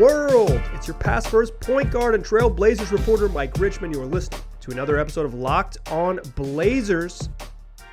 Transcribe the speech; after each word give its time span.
world? 0.00 0.50
It's 0.72 0.88
your 0.88 0.96
pass 0.96 1.26
first 1.26 1.60
point 1.60 1.90
guard 1.90 2.14
and 2.14 2.24
Trail 2.24 2.48
Blazers 2.48 2.90
reporter 2.90 3.28
Mike 3.28 3.58
Richman. 3.58 3.92
You 3.92 4.00
are 4.00 4.06
listening 4.06 4.40
to 4.60 4.70
another 4.70 4.96
episode 4.98 5.26
of 5.26 5.34
Locked 5.34 5.76
On 5.90 6.18
Blazers, 6.36 7.28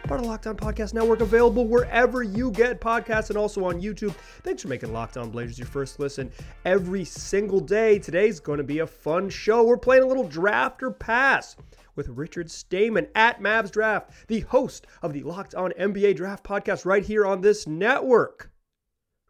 part 0.03 0.21
of 0.21 0.21
the 0.21 0.29
Locked 0.29 0.47
On 0.47 0.55
Podcast 0.55 0.93
Network, 0.93 1.19
available 1.19 1.67
wherever 1.67 2.23
you 2.23 2.49
get 2.51 2.79
podcasts 2.79 3.27
and 3.27 3.37
also 3.37 3.65
on 3.65 3.81
YouTube. 3.81 4.15
Thanks 4.43 4.61
for 4.61 4.69
making 4.69 4.93
Locked 4.93 5.17
On 5.17 5.29
Blazers 5.29 5.59
your 5.59 5.67
first 5.67 5.99
listen 5.99 6.31
every 6.63 7.03
single 7.03 7.59
day. 7.59 7.99
Today's 7.99 8.39
going 8.39 8.59
to 8.59 8.63
be 8.63 8.79
a 8.79 8.87
fun 8.87 9.29
show. 9.29 9.65
We're 9.65 9.75
playing 9.75 10.03
a 10.03 10.07
little 10.07 10.29
draft 10.29 10.81
or 10.83 10.91
pass 10.91 11.57
with 11.97 12.07
Richard 12.07 12.49
Stayman 12.49 13.07
at 13.15 13.41
Mavs 13.41 13.69
Draft, 13.69 14.11
the 14.29 14.39
host 14.41 14.87
of 15.01 15.11
the 15.11 15.23
Locked 15.23 15.55
On 15.55 15.73
NBA 15.77 16.15
Draft 16.15 16.45
podcast 16.45 16.85
right 16.85 17.03
here 17.03 17.25
on 17.25 17.41
this 17.41 17.67
network. 17.67 18.49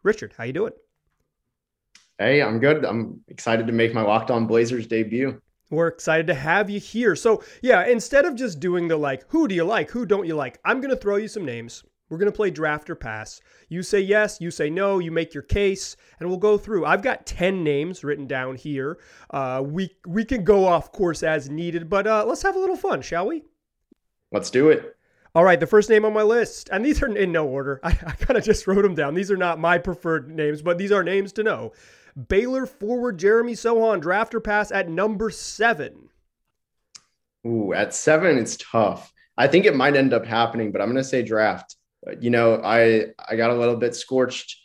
Richard, 0.04 0.36
how 0.38 0.44
you 0.44 0.54
doing? 0.54 0.74
Hey, 2.20 2.42
I'm 2.42 2.60
good. 2.60 2.84
I'm 2.84 3.22
excited 3.28 3.68
to 3.68 3.74
make 3.74 3.94
my 3.94 4.02
Locked 4.02 4.32
On 4.32 4.48
Blazers 4.48 4.88
debut. 4.88 5.40
We're 5.70 5.88
excited 5.88 6.26
to 6.28 6.34
have 6.34 6.70
you 6.70 6.80
here. 6.80 7.16
So, 7.16 7.44
yeah, 7.62 7.86
instead 7.86 8.26
of 8.26 8.36
just 8.36 8.60
doing 8.60 8.88
the 8.88 8.98
like, 8.98 9.26
who 9.28 9.48
do 9.48 9.54
you 9.54 9.64
like, 9.64 9.92
who 9.92 10.06
don't 10.06 10.26
you 10.26 10.36
like, 10.36 10.60
I'm 10.66 10.82
going 10.82 10.90
to 10.90 11.00
throw 11.00 11.18
you 11.18 11.28
some 11.28 11.46
names. 11.46 11.84
We're 12.10 12.18
going 12.18 12.32
to 12.32 12.36
play 12.36 12.50
draft 12.50 12.90
or 12.90 12.96
pass. 12.96 13.42
You 13.70 13.84
say 13.84 14.00
yes, 14.00 14.40
you 14.40 14.50
say 14.50 14.70
no, 14.70 14.98
you 14.98 15.12
make 15.12 15.34
your 15.34 15.44
case, 15.44 15.96
and 16.20 16.28
we'll 16.30 16.40
go 16.40 16.58
through. 16.58 16.86
I've 16.86 17.04
got 17.04 17.26
10 17.26 17.64
names 17.64 18.04
written 18.04 18.26
down 18.26 18.56
here. 18.56 18.98
Uh, 19.30 19.62
we, 19.64 19.92
we 20.08 20.24
can 20.24 20.44
go 20.44 20.66
off 20.66 20.92
course 20.92 21.22
as 21.22 21.50
needed, 21.50 21.90
but 21.90 22.08
uh, 22.08 22.24
let's 22.26 22.44
have 22.44 22.56
a 22.56 22.60
little 22.60 22.78
fun, 22.78 23.02
shall 23.02 23.28
we? 23.28 23.44
Let's 24.32 24.50
do 24.50 24.70
it. 24.70 24.97
All 25.38 25.44
right, 25.44 25.60
the 25.60 25.68
first 25.68 25.88
name 25.92 26.04
on 26.04 26.14
my 26.14 26.24
list, 26.24 26.68
and 26.72 26.84
these 26.84 27.00
are 27.04 27.16
in 27.16 27.32
no 27.32 27.46
order. 27.46 27.80
I, 27.84 27.90
I 27.90 28.14
kind 28.14 28.40
of 28.40 28.44
just 28.44 28.66
wrote 28.66 28.82
them 28.82 28.96
down. 28.96 29.14
These 29.14 29.30
are 29.30 29.38
not 29.38 29.60
my 29.60 29.78
preferred 29.78 30.32
names, 30.32 30.64
but 30.64 30.80
these 30.80 30.92
are 30.92 31.04
names 31.04 31.32
to 31.34 31.44
know. 31.44 31.74
Baylor 32.28 32.66
forward 32.66 33.20
Jeremy 33.20 33.54
Sochan, 33.54 34.02
drafter 34.02 34.44
pass 34.44 34.72
at 34.72 34.90
number 34.90 35.30
seven. 35.30 36.10
Ooh, 37.46 37.72
at 37.72 37.94
seven, 37.94 38.40
it's 38.40 38.58
tough. 38.58 39.14
I 39.38 39.46
think 39.46 39.66
it 39.66 39.76
might 39.76 39.96
end 39.96 40.12
up 40.12 40.26
happening, 40.26 40.72
but 40.72 40.82
I'm 40.82 40.88
going 40.88 40.98
to 40.98 41.04
say 41.04 41.22
draft. 41.22 41.76
You 42.20 42.32
know, 42.32 42.60
I 42.64 43.10
I 43.30 43.36
got 43.36 43.52
a 43.52 43.56
little 43.56 43.76
bit 43.76 43.96
scorched 43.96 44.58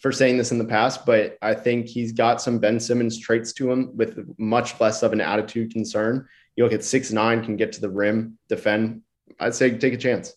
for 0.00 0.10
saying 0.10 0.38
this 0.38 0.50
in 0.50 0.58
the 0.58 0.64
past, 0.64 1.06
but 1.06 1.38
I 1.40 1.54
think 1.54 1.86
he's 1.86 2.10
got 2.10 2.42
some 2.42 2.58
Ben 2.58 2.80
Simmons 2.80 3.20
traits 3.20 3.52
to 3.52 3.70
him 3.70 3.96
with 3.96 4.18
much 4.38 4.80
less 4.80 5.04
of 5.04 5.12
an 5.12 5.20
attitude 5.20 5.72
concern. 5.72 6.26
You 6.56 6.64
look 6.64 6.72
at 6.72 6.82
six 6.82 7.12
nine, 7.12 7.44
can 7.44 7.54
get 7.56 7.70
to 7.74 7.80
the 7.80 7.90
rim, 7.90 8.40
defend. 8.48 9.02
I'd 9.40 9.54
say 9.54 9.76
take 9.76 9.94
a 9.94 9.98
chance. 9.98 10.34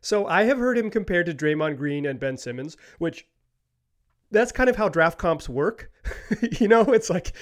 So 0.00 0.26
I 0.26 0.44
have 0.44 0.58
heard 0.58 0.76
him 0.76 0.90
compared 0.90 1.26
to 1.26 1.34
Draymond 1.34 1.76
Green 1.76 2.06
and 2.06 2.18
Ben 2.18 2.36
Simmons, 2.36 2.76
which 2.98 3.26
that's 4.32 4.50
kind 4.50 4.68
of 4.68 4.76
how 4.76 4.88
draft 4.88 5.18
comps 5.18 5.48
work. 5.48 5.90
you 6.60 6.66
know, 6.66 6.82
it's 6.82 7.08
like 7.08 7.32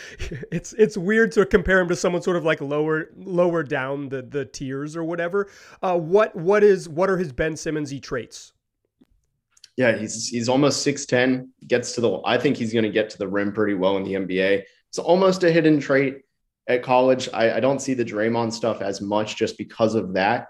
it's 0.52 0.74
it's 0.74 0.96
weird 0.96 1.32
to 1.32 1.46
compare 1.46 1.80
him 1.80 1.88
to 1.88 1.96
someone 1.96 2.20
sort 2.20 2.36
of 2.36 2.44
like 2.44 2.60
lower 2.60 3.10
lower 3.16 3.62
down 3.62 4.10
the 4.10 4.22
the 4.22 4.44
tiers 4.44 4.96
or 4.96 5.04
whatever. 5.04 5.48
Uh, 5.82 5.98
what 5.98 6.36
what 6.36 6.62
is 6.62 6.88
what 6.88 7.08
are 7.08 7.16
his 7.16 7.32
Ben 7.32 7.54
Simmonsy 7.54 8.02
traits? 8.02 8.52
Yeah, 9.76 9.96
he's 9.96 10.28
he's 10.28 10.48
almost 10.48 10.82
six 10.82 11.06
ten. 11.06 11.50
Gets 11.66 11.92
to 11.92 12.02
the. 12.02 12.20
I 12.26 12.36
think 12.36 12.56
he's 12.56 12.72
going 12.72 12.84
to 12.84 12.90
get 12.90 13.08
to 13.10 13.18
the 13.18 13.28
rim 13.28 13.52
pretty 13.52 13.74
well 13.74 13.96
in 13.96 14.04
the 14.04 14.14
NBA. 14.14 14.64
It's 14.88 14.98
almost 14.98 15.44
a 15.44 15.50
hidden 15.50 15.80
trait 15.80 16.18
at 16.68 16.82
college. 16.82 17.28
I, 17.32 17.52
I 17.52 17.60
don't 17.60 17.80
see 17.80 17.94
the 17.94 18.04
Draymond 18.04 18.52
stuff 18.52 18.82
as 18.82 19.00
much 19.00 19.36
just 19.36 19.56
because 19.56 19.94
of 19.94 20.12
that. 20.14 20.48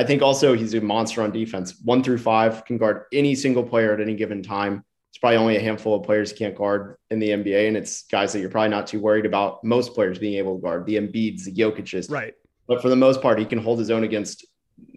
I 0.00 0.04
think 0.04 0.22
also 0.22 0.54
he's 0.54 0.74
a 0.74 0.80
monster 0.80 1.22
on 1.22 1.30
defense. 1.30 1.74
One 1.84 2.02
through 2.02 2.18
five 2.18 2.64
can 2.64 2.78
guard 2.78 3.04
any 3.12 3.34
single 3.34 3.62
player 3.62 3.92
at 3.92 4.00
any 4.00 4.14
given 4.14 4.42
time 4.42 4.84
it's 5.10 5.18
probably 5.18 5.38
only 5.38 5.56
a 5.56 5.60
handful 5.60 5.96
of 5.96 6.04
players 6.04 6.30
he 6.30 6.38
can't 6.38 6.54
guard 6.54 6.96
in 7.10 7.18
the 7.18 7.30
NBA, 7.30 7.66
and 7.66 7.76
it's 7.76 8.02
guys 8.04 8.32
that 8.32 8.38
you're 8.38 8.48
probably 8.48 8.68
not 8.68 8.86
too 8.86 9.00
worried 9.00 9.26
about. 9.26 9.62
Most 9.64 9.92
players 9.92 10.20
being 10.20 10.34
able 10.34 10.56
to 10.56 10.62
guard 10.62 10.86
the 10.86 10.96
Embiids, 10.96 11.44
the 11.44 11.52
Jokic's, 11.52 12.08
right? 12.08 12.34
But 12.68 12.80
for 12.80 12.88
the 12.88 12.96
most 12.96 13.20
part, 13.20 13.40
he 13.40 13.44
can 13.44 13.58
hold 13.58 13.80
his 13.80 13.90
own 13.90 14.04
against 14.04 14.46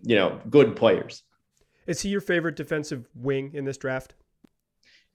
you 0.04 0.16
know 0.16 0.40
good 0.52 0.76
players. 0.76 1.24
Is 1.88 2.02
he 2.02 2.10
your 2.10 2.22
favorite 2.22 2.56
defensive 2.56 3.10
wing 3.16 3.52
in 3.56 3.66
this 3.66 3.78
draft? 3.78 4.14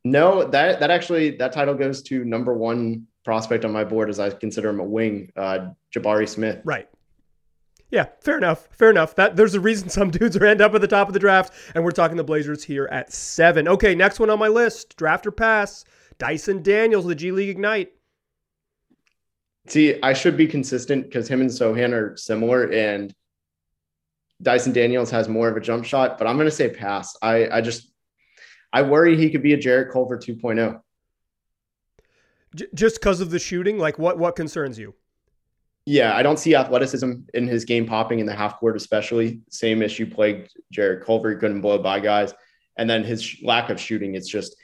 No, 0.05 0.43
that 0.43 0.81
that 0.81 0.91
actually 0.91 1.37
that 1.37 1.53
title 1.53 1.75
goes 1.75 2.03
to 2.03 2.25
number 2.25 2.55
one 2.55 3.07
prospect 3.25 3.65
on 3.65 3.71
my 3.73 3.85
board 3.85 4.11
as 4.11 4.19
I 4.19 4.31
consider 4.31 4.69
him 4.71 4.81
a 4.81 4.85
wing, 4.85 5.31
uh, 5.37 5.69
Jabari 5.95 6.29
Smith. 6.29 6.61
Right. 6.65 6.89
Yeah, 7.91 8.07
fair 8.21 8.37
enough. 8.37 8.69
Fair 8.71 8.91
enough. 8.91 9.15
That 9.15 9.37
there's 9.37 9.55
a 9.55 9.61
reason 9.61 9.89
some 9.89 10.11
dudes 10.13 10.37
are 10.37 10.45
end 10.45 10.61
up 10.61 10.75
at 10.75 10.81
the 10.81 10.89
top 10.89 11.09
of 11.09 11.15
the 11.15 11.21
draft, 11.21 11.53
and 11.75 11.85
we're 11.85 11.91
talking 11.91 12.17
the 12.17 12.25
Blazers 12.25 12.65
here 12.65 12.89
at 12.91 13.13
seven. 13.13 13.67
Okay, 13.67 13.95
next 13.95 14.21
one 14.21 14.31
on 14.31 14.39
my 14.39 14.49
list: 14.49 14.97
draft 14.97 15.27
or 15.27 15.33
pass. 15.33 15.85
Dyson 16.19 16.63
Daniels, 16.63 17.07
the 17.07 17.15
G 17.15 17.31
League 17.31 17.49
Ignite. 17.49 17.93
See, 19.69 20.01
I 20.03 20.13
should 20.13 20.37
be 20.37 20.47
consistent 20.47 21.05
because 21.05 21.29
him 21.29 21.41
and 21.41 21.51
Sochan 21.51 21.93
are 21.93 22.17
similar, 22.17 22.71
and 22.73 23.15
Dyson 24.43 24.73
Daniels 24.73 25.11
has 25.11 25.29
more 25.29 25.49
of 25.49 25.57
a 25.57 25.61
jump 25.61 25.85
shot. 25.85 26.19
But 26.19 26.27
I'm 26.27 26.37
going 26.37 26.49
to 26.49 26.55
say 26.55 26.69
pass. 26.69 27.17
I 27.23 27.49
I 27.49 27.61
just 27.61 27.91
I 28.73 28.83
worry 28.83 29.17
he 29.17 29.31
could 29.31 29.43
be 29.43 29.55
a 29.55 29.59
Jarrett 29.59 29.93
Culver 29.93 30.19
2.0. 30.19 30.81
J- 32.55 32.67
just 32.75 32.97
because 32.97 33.21
of 33.21 33.31
the 33.31 33.39
shooting, 33.39 33.79
like 33.79 33.99
what 33.99 34.19
what 34.19 34.37
concerns 34.37 34.79
you? 34.79 34.95
Yeah, 35.91 36.15
I 36.15 36.23
don't 36.23 36.39
see 36.39 36.55
athleticism 36.55 37.13
in 37.33 37.49
his 37.49 37.65
game 37.65 37.87
popping 37.87 38.19
in 38.19 38.27
the 38.27 38.35
half 38.35 38.61
court, 38.61 38.77
especially. 38.77 39.41
Same 39.49 39.81
issue 39.81 40.05
plagued 40.05 40.55
Jarrett 40.71 41.03
Culver. 41.03 41.35
Couldn't 41.37 41.63
blow 41.63 41.79
by 41.79 41.99
guys. 41.99 42.35
And 42.77 42.91
then 42.91 43.05
his 43.05 43.39
lack 43.43 43.71
of 43.71 43.81
shooting, 43.81 44.15
it's 44.15 44.29
just, 44.29 44.55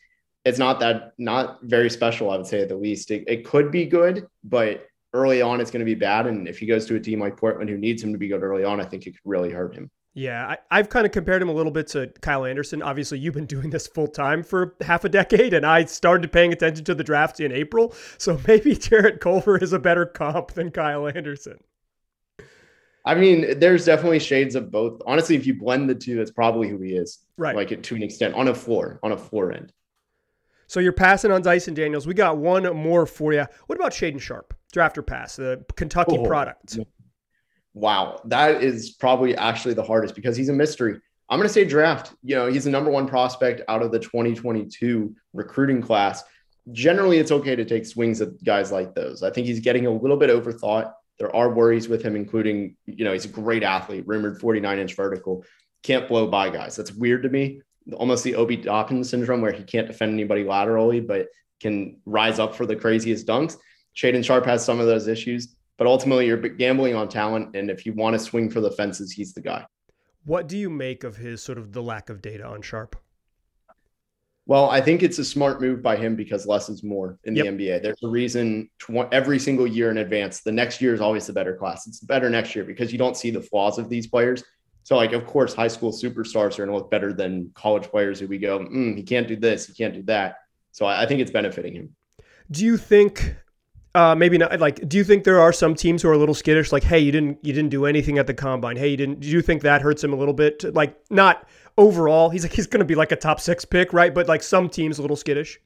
it's 0.45 0.59
not 0.59 0.81
that, 0.81 1.15
not 1.17 1.61
very 1.63 1.89
special, 1.89 2.31
I 2.31 2.37
would 2.37 2.47
say 2.47 2.61
at 2.61 2.69
the 2.69 2.77
least. 2.77 3.11
It, 3.11 3.25
it 3.27 3.47
could 3.47 3.71
be 3.71 3.87
good, 3.87 4.27
but 4.45 4.87
early 5.15 5.41
on, 5.41 5.63
it's 5.63 5.71
going 5.71 5.81
to 5.81 5.87
be 5.87 5.95
bad. 5.95 6.27
And 6.27 6.47
if 6.47 6.59
he 6.59 6.67
goes 6.67 6.85
to 6.89 6.97
a 6.97 7.01
team 7.01 7.21
like 7.21 7.39
Portland 7.39 7.71
who 7.71 7.79
needs 7.79 8.03
him 8.03 8.13
to 8.13 8.19
be 8.19 8.29
good 8.29 8.43
early 8.43 8.63
on, 8.63 8.79
I 8.79 8.85
think 8.85 9.07
it 9.07 9.13
could 9.13 9.21
really 9.25 9.51
hurt 9.51 9.75
him. 9.75 9.91
Yeah, 10.17 10.55
I, 10.71 10.77
have 10.77 10.91
kind 10.91 11.05
of 11.05 11.11
compared 11.11 11.43
him 11.43 11.49
a 11.49 11.53
little 11.53 11.73
bit 11.73 11.89
to 11.89 12.07
Kyle 12.21 12.45
Anderson. 12.45 12.83
Obviously, 12.83 13.19
you've 13.19 13.35
been 13.35 13.47
doing 13.47 13.71
this 13.71 13.89
full 13.89 14.07
time 14.07 14.45
for 14.45 14.77
half 14.81 15.05
a 15.05 15.09
decade, 15.09 15.53
and 15.53 15.67
I 15.67 15.85
started 15.87 16.31
paying 16.33 16.53
attention 16.53 16.85
to 16.85 16.95
the 16.95 17.03
drafts 17.03 17.41
in 17.41 17.51
April. 17.51 17.93
So 18.19 18.41
maybe 18.47 18.77
Jarrett 18.77 19.21
Culver 19.21 19.59
is 19.59 19.73
a 19.73 19.79
better 19.81 20.07
comp 20.07 20.53
than 20.53 20.71
Kyle 20.71 21.09
Anderson. 21.09 21.59
I 23.05 23.17
mean, 23.17 23.59
there's 23.59 23.85
definitely 23.85 24.21
shades 24.21 24.55
of 24.55 24.71
both. 24.71 25.03
Honestly, 25.05 25.35
if 25.35 25.47
you 25.47 25.59
blend 25.59 25.91
the 25.91 25.95
two, 25.95 26.17
that's 26.17 26.31
probably 26.31 26.69
who 26.69 26.79
he 26.79 26.95
is. 26.95 27.19
Right. 27.37 27.57
Like 27.57 27.83
to 27.83 27.95
an 27.97 28.03
extent 28.03 28.35
on 28.35 28.49
a 28.49 28.55
floor, 28.55 29.01
on 29.03 29.13
a 29.13 29.17
floor 29.17 29.53
end. 29.53 29.73
So 30.69 30.81
you're 30.81 30.93
passing 30.93 31.31
on 31.31 31.43
Dyson 31.43 31.75
Daniels. 31.75 32.07
We 32.07 32.15
got 32.15 32.39
one 32.39 32.65
more 32.75 33.05
for 33.05 33.33
you. 33.33 33.45
What 33.67 33.77
about 33.77 33.93
Shaedon 33.93 34.21
Sharpe, 34.21 34.55
drafter 34.73 35.07
pass, 35.07 35.37
the 35.37 35.63
Kentucky 35.77 36.17
oh, 36.17 36.25
product? 36.25 36.79
Wow, 37.75 38.21
that 38.27 38.63
is 38.63 38.91
probably 38.91 39.37
actually 39.37 39.75
the 39.75 39.83
hardest 39.83 40.15
because 40.15 40.37
he's 40.37 40.49
a 40.49 40.53
mystery. 40.53 41.01
I'm 41.29 41.39
going 41.39 41.49
to 41.49 41.53
say 41.53 41.65
draft. 41.65 42.15
You 42.23 42.37
know, 42.37 42.47
he's 42.47 42.65
the 42.65 42.71
number 42.71 42.91
one 42.91 43.09
prospect 43.09 43.63
out 43.69 43.83
of 43.83 43.91
the 43.91 43.99
2022 43.99 45.15
recruiting 45.33 45.83
class. 45.83 46.23
Generally, 46.73 47.19
it's 47.19 47.33
okay 47.33 47.57
to 47.57 47.65
take 47.65 47.85
swings 47.85 48.21
at 48.21 48.43
guys 48.45 48.71
like 48.71 48.95
those. 48.95 49.23
I 49.23 49.31
think 49.31 49.47
he's 49.47 49.61
getting 49.61 49.87
a 49.87 49.91
little 49.91 50.17
bit 50.17 50.31
overthought. 50.31 50.93
There 51.19 51.35
are 51.35 51.53
worries 51.53 51.89
with 51.89 52.03
him, 52.03 52.17
including, 52.17 52.77
you 52.87 53.05
know, 53.05 53.13
he's 53.13 53.25
a 53.25 53.29
great 53.29 53.63
athlete, 53.63 54.07
rumored 54.07 54.41
49 54.41 54.79
inch 54.79 54.95
vertical, 54.95 55.45
can't 55.83 56.09
blow 56.09 56.27
by 56.27 56.51
guys. 56.51 56.77
That's 56.77 56.93
weird 56.93 57.23
to 57.25 57.29
me. 57.29 57.63
Almost 57.93 58.25
the 58.25 58.37
Obi 58.37 58.57
Toppin 58.59 59.05
syndrome, 59.05 59.41
where 59.41 59.53
he 59.53 59.63
can't 59.63 59.87
defend 59.87 60.13
anybody 60.13 60.45
laterally, 60.45 61.01
but 61.01 61.29
can 61.61 61.99
rise 62.07 62.39
up 62.39 62.55
for 62.55 62.67
the 62.67 62.77
craziest 62.77 63.27
dunks. 63.27 63.57
Shaedon 63.97 64.25
Sharpe 64.25 64.47
has 64.47 64.65
some 64.65 64.81
of 64.81 64.87
those 64.87 65.07
issues. 65.07 65.55
But 65.77 65.87
ultimately, 65.87 66.27
you're 66.27 66.37
gambling 66.37 66.95
on 66.95 67.09
talent, 67.09 67.57
and 67.57 67.71
if 67.71 67.85
you 67.85 67.93
want 67.93 68.15
to 68.15 68.19
swing 68.19 68.49
for 68.49 68.61
the 68.61 68.71
fences, 68.71 69.11
he's 69.11 69.35
the 69.35 69.41
guy. 69.41 69.67
What 70.25 70.47
do 70.47 70.57
you 70.57 70.71
make 70.71 71.05
of 71.05 71.17
his 71.17 71.43
sort 71.43 71.59
of 71.59 71.73
the 71.73 71.83
lack 71.83 72.09
of 72.09 72.23
data 72.23 72.47
on 72.47 72.63
Sharpe? 72.63 72.97
Well, 74.47 74.69
I 74.69 74.81
think 74.81 75.03
it's 75.03 75.19
a 75.19 75.25
smart 75.25 75.61
move 75.61 75.83
by 75.83 75.97
him 75.97 76.17
because 76.17 76.47
less 76.47 76.69
is 76.69 76.83
more 76.83 77.19
in 77.25 77.35
yep. 77.35 77.47
the 77.47 77.51
NBA. 77.53 77.83
There's 77.83 78.03
a 78.03 78.09
reason 78.09 78.69
tw- 78.79 79.11
every 79.11 79.39
single 79.39 79.67
year 79.67 79.91
in 79.91 79.99
advance, 79.99 80.41
the 80.41 80.53
next 80.53 80.83
year 80.83 80.93
is 80.93 81.01
always 81.01 81.27
the 81.27 81.33
better 81.33 81.57
class. 81.57 81.87
It's 81.87 82.01
better 82.01 82.29
next 82.29 82.55
year 82.55 82.65
because 82.65 82.93
you 82.93 82.99
don't 82.99 83.17
see 83.17 83.31
the 83.31 83.41
flaws 83.41 83.79
of 83.79 83.89
these 83.89 84.07
players. 84.07 84.45
So, 84.83 84.97
like, 84.97 85.15
of 85.15 85.27
course, 85.27 85.55
high 85.55 85.69
school 85.69 85.93
superstars 85.93 86.55
are 86.55 86.67
going 86.67 86.69
to 86.69 86.75
look 86.75 86.91
better 86.91 87.15
than 87.15 87.51
college 87.55 87.85
players 87.85 88.21
who 88.21 88.27
we 88.27 88.37
go, 88.37 88.59
mm, 88.59 88.95
he 88.95 89.03
can't 89.03 89.27
do 89.27 89.35
this, 89.35 89.67
he 89.67 89.73
can't 89.73 89.95
do 89.95 90.03
that. 90.03 90.37
So, 90.73 90.85
I, 90.85 91.05
I 91.05 91.07
think 91.07 91.21
it's 91.21 91.31
benefiting 91.31 91.75
him. 91.75 91.97
Do 92.51 92.67
you 92.67 92.77
think 92.77 93.35
uh, 93.95 94.15
maybe 94.15 94.39
not. 94.39 94.59
Like, 94.59 94.89
do 94.89 94.97
you 94.97 95.05
think 95.05 95.25
there 95.25 95.41
are 95.41 95.53
some 95.53 95.75
teams 95.75 96.03
who 96.03 96.09
are 96.09 96.13
a 96.13 96.19
little 96.19 96.35
skittish? 96.35 96.73
Like, 96.73 96.83
hey, 96.83 96.99
you 96.99 97.13
didn't 97.13 97.39
you 97.43 97.53
didn't 97.53 97.71
do 97.71 97.87
anything 97.87 98.19
at 98.19 98.27
the 98.27 98.35
combine. 98.35 98.77
Hey, 98.77 98.89
you 98.89 98.97
didn't. 98.97 99.21
Do 99.21 99.29
you 99.29 99.41
think 99.41 99.63
that 99.63 99.83
hurts 99.83 100.03
him 100.03 100.13
a 100.13 100.17
little 100.17 100.35
bit? 100.35 100.75
Like, 100.75 100.99
not 101.11 101.47
overall. 101.79 102.31
He's 102.31 102.43
like 102.43 102.53
he's 102.53 102.67
going 102.67 102.81
to 102.81 102.85
be 102.85 102.95
like 102.95 103.13
a 103.13 103.17
top 103.17 103.41
six 103.41 103.65
pick, 103.65 103.93
right? 103.93 104.13
But 104.13 104.29
like 104.29 104.43
some 104.43 104.69
teams 104.69 104.99
a 104.99 105.03
little 105.03 105.17
skittish. 105.17 105.61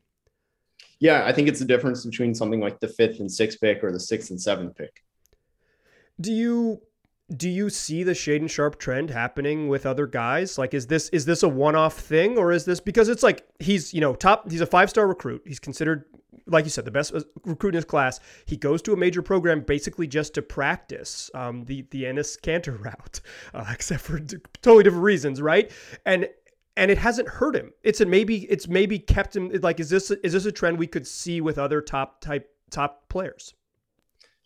Yeah, 1.01 1.25
I 1.25 1.33
think 1.33 1.49
it's 1.49 1.61
the 1.61 1.65
difference 1.65 2.05
between 2.05 2.35
something 2.35 2.61
like 2.61 2.81
the 2.81 2.89
fifth 2.89 3.21
and 3.21 3.31
sixth 3.31 3.61
pick 3.61 3.85
or 3.85 3.93
the 3.93 4.01
sixth 4.01 4.31
and 4.31 4.41
seventh 4.41 4.77
pick. 4.77 5.03
Do 6.21 6.33
you 6.33 6.83
do 7.37 7.49
you 7.49 7.69
see 7.69 8.03
the 8.03 8.13
Shaedon 8.13 8.49
Sharpe 8.49 8.79
trend 8.79 9.11
happening 9.11 9.69
with 9.69 9.85
other 9.85 10.07
guys? 10.07 10.57
Like, 10.57 10.73
is 10.73 10.87
this 10.87 11.09
is 11.11 11.27
this 11.27 11.43
a 11.43 11.49
one 11.49 11.77
off 11.77 11.99
thing, 11.99 12.39
or 12.39 12.53
is 12.53 12.65
this 12.65 12.81
because 12.81 13.09
it's 13.09 13.23
like 13.23 13.47
he's 13.59 13.93
you 13.93 14.01
know 14.01 14.15
top? 14.15 14.51
He's 14.51 14.63
a 14.63 14.67
five 14.67 14.89
star 14.89 15.07
recruit. 15.07 15.43
He's 15.45 15.59
considered, 15.59 16.07
like 16.47 16.65
you 16.65 16.71
said, 16.71 16.87
the 16.87 16.91
best 16.91 17.15
uh, 17.15 17.21
recruit 17.45 17.71
in 17.71 17.77
his 17.77 17.85
class. 17.85 18.19
He 18.47 18.57
goes 18.57 18.81
to 18.83 18.95
a 18.95 18.97
major 18.97 19.21
program 19.21 19.61
basically 19.61 20.07
just 20.07 20.33
to 20.35 20.43
practice 20.43 21.31
um, 21.35 21.65
the 21.65 21.87
the 21.91 22.05
Enes 22.05 22.41
Kanter 22.41 22.83
route, 22.85 23.21
uh, 23.53 23.67
except 23.73 24.03
for 24.03 24.19
totally 24.63 24.85
different 24.85 25.05
reasons, 25.05 25.43
right? 25.43 25.71
And 26.07 26.29
and 26.79 26.91
it 26.91 26.97
hasn't 26.97 27.29
hurt 27.29 27.55
him. 27.55 27.73
It's 27.83 28.01
a 28.01 28.07
maybe 28.07 28.45
it's 28.51 28.69
maybe 28.69 28.99
kept 28.99 29.37
him 29.37 29.51
like 29.63 29.81
is 29.81 29.91
this 29.91 30.11
is 30.11 30.33
this 30.33 30.47
a 30.47 30.53
trend 30.53 30.79
we 30.79 30.87
could 30.87 31.07
see 31.07 31.43
with 31.43 31.59
other 31.59 31.83
top 31.83 32.23
type 32.23 32.51
top 32.71 33.07
players? 33.11 33.53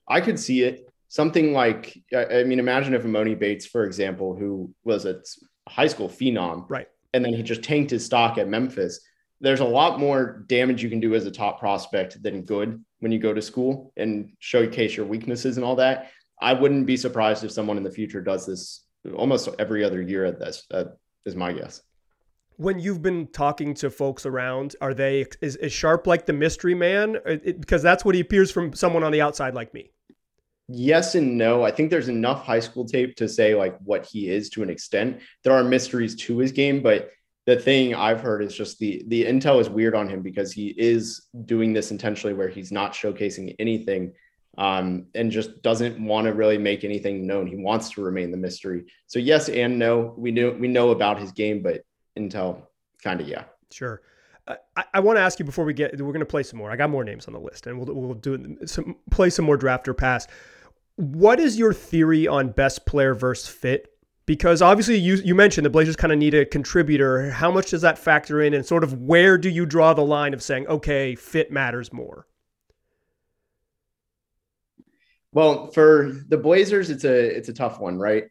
I 0.08 0.20
could 0.20 0.40
see 0.40 0.62
it 0.62 0.91
something 1.12 1.52
like 1.52 1.94
I 2.16 2.42
mean, 2.44 2.58
imagine 2.58 2.94
if 2.94 3.02
Emoni 3.02 3.38
Bates, 3.38 3.66
for 3.66 3.84
example, 3.84 4.34
who 4.34 4.74
was 4.82 5.04
a 5.04 5.20
high 5.68 5.86
school 5.86 6.08
phenom, 6.08 6.64
right, 6.70 6.88
and 7.12 7.22
then 7.22 7.34
he 7.34 7.42
just 7.42 7.62
tanked 7.62 7.90
his 7.90 8.04
stock 8.04 8.38
at 8.38 8.48
Memphis. 8.48 8.98
There's 9.40 9.60
a 9.60 9.64
lot 9.64 10.00
more 10.00 10.44
damage 10.46 10.82
you 10.82 10.88
can 10.88 11.00
do 11.00 11.14
as 11.14 11.26
a 11.26 11.30
top 11.30 11.60
prospect 11.60 12.22
than 12.22 12.42
good 12.42 12.82
when 13.00 13.12
you 13.12 13.18
go 13.18 13.34
to 13.34 13.42
school 13.42 13.92
and 13.96 14.32
showcase 14.38 14.96
your 14.96 15.04
weaknesses 15.04 15.58
and 15.58 15.66
all 15.66 15.76
that. 15.76 16.10
I 16.40 16.54
wouldn't 16.54 16.86
be 16.86 16.96
surprised 16.96 17.44
if 17.44 17.52
someone 17.52 17.76
in 17.76 17.82
the 17.82 17.90
future 17.90 18.22
does 18.22 18.46
this 18.46 18.84
almost 19.14 19.50
every 19.58 19.84
other 19.84 20.00
year 20.00 20.24
at 20.24 20.38
this. 20.38 20.64
That 20.70 20.96
is 21.26 21.36
my 21.36 21.52
guess 21.52 21.82
when 22.56 22.78
you've 22.78 23.02
been 23.02 23.26
talking 23.28 23.74
to 23.74 23.90
folks 23.90 24.24
around, 24.24 24.76
are 24.80 24.94
they 24.94 25.26
is, 25.40 25.56
is 25.56 25.72
Sharpe 25.72 26.06
like 26.06 26.26
the 26.26 26.32
mystery 26.32 26.74
man? 26.74 27.16
It, 27.26 27.60
because 27.60 27.82
that's 27.82 28.04
what 28.04 28.14
he 28.14 28.20
appears 28.20 28.52
from 28.52 28.72
someone 28.72 29.02
on 29.02 29.10
the 29.10 29.20
outside 29.20 29.54
like 29.54 29.74
me 29.74 29.90
yes 30.68 31.14
and 31.14 31.36
no. 31.38 31.62
I 31.62 31.70
think 31.70 31.90
there's 31.90 32.08
enough 32.08 32.44
high 32.44 32.60
school 32.60 32.84
tape 32.84 33.16
to 33.16 33.28
say 33.28 33.54
like 33.54 33.78
what 33.80 34.06
he 34.06 34.28
is 34.28 34.50
to 34.50 34.62
an 34.62 34.70
extent. 34.70 35.20
There 35.44 35.52
are 35.52 35.64
mysteries 35.64 36.16
to 36.16 36.38
his 36.38 36.52
game, 36.52 36.82
but 36.82 37.10
the 37.46 37.56
thing 37.56 37.94
I've 37.94 38.20
heard 38.20 38.42
is 38.42 38.54
just 38.54 38.78
the 38.78 39.02
the 39.08 39.24
intel 39.24 39.60
is 39.60 39.68
weird 39.68 39.94
on 39.94 40.08
him 40.08 40.22
because 40.22 40.52
he 40.52 40.68
is 40.68 41.26
doing 41.44 41.72
this 41.72 41.90
intentionally 41.90 42.34
where 42.34 42.48
he's 42.48 42.70
not 42.70 42.92
showcasing 42.92 43.56
anything 43.58 44.12
um, 44.58 45.06
and 45.14 45.30
just 45.30 45.62
doesn't 45.62 45.98
want 46.04 46.26
to 46.26 46.34
really 46.34 46.58
make 46.58 46.84
anything 46.84 47.26
known. 47.26 47.46
He 47.46 47.56
wants 47.56 47.90
to 47.90 48.02
remain 48.02 48.30
the 48.30 48.36
mystery. 48.36 48.84
So 49.06 49.18
yes 49.18 49.48
and 49.48 49.78
no. 49.78 50.14
We 50.16 50.30
know 50.30 50.50
we 50.50 50.68
know 50.68 50.90
about 50.90 51.20
his 51.20 51.32
game, 51.32 51.62
but 51.62 51.82
intel 52.18 52.62
kind 53.02 53.20
of 53.20 53.28
yeah. 53.28 53.44
Sure. 53.72 54.02
I, 54.46 54.84
I 54.94 55.00
want 55.00 55.18
to 55.18 55.20
ask 55.20 55.38
you 55.38 55.44
before 55.44 55.64
we 55.64 55.72
get. 55.72 55.92
We're 55.92 56.12
going 56.12 56.20
to 56.20 56.26
play 56.26 56.42
some 56.42 56.58
more. 56.58 56.70
I 56.70 56.76
got 56.76 56.90
more 56.90 57.04
names 57.04 57.26
on 57.26 57.32
the 57.32 57.40
list, 57.40 57.66
and 57.66 57.78
we'll 57.78 57.94
we'll 57.94 58.14
do 58.14 58.56
some 58.66 58.96
play 59.10 59.30
some 59.30 59.44
more 59.44 59.56
draft 59.56 59.86
or 59.88 59.94
pass. 59.94 60.26
What 60.96 61.40
is 61.40 61.58
your 61.58 61.72
theory 61.72 62.26
on 62.26 62.50
best 62.50 62.84
player 62.86 63.14
versus 63.14 63.48
fit? 63.48 63.88
Because 64.26 64.62
obviously 64.62 64.96
you 64.96 65.14
you 65.16 65.34
mentioned 65.34 65.64
the 65.64 65.70
Blazers 65.70 65.96
kind 65.96 66.12
of 66.12 66.18
need 66.18 66.34
a 66.34 66.44
contributor. 66.44 67.30
How 67.30 67.50
much 67.50 67.70
does 67.70 67.82
that 67.82 67.98
factor 67.98 68.42
in, 68.42 68.54
and 68.54 68.66
sort 68.66 68.84
of 68.84 68.94
where 68.94 69.38
do 69.38 69.48
you 69.48 69.64
draw 69.64 69.94
the 69.94 70.04
line 70.04 70.34
of 70.34 70.42
saying 70.42 70.66
okay, 70.66 71.14
fit 71.14 71.52
matters 71.52 71.92
more? 71.92 72.26
Well, 75.32 75.70
for 75.70 76.12
the 76.28 76.36
Blazers, 76.36 76.90
it's 76.90 77.04
a 77.04 77.36
it's 77.36 77.48
a 77.48 77.54
tough 77.54 77.80
one, 77.80 77.98
right? 77.98 78.24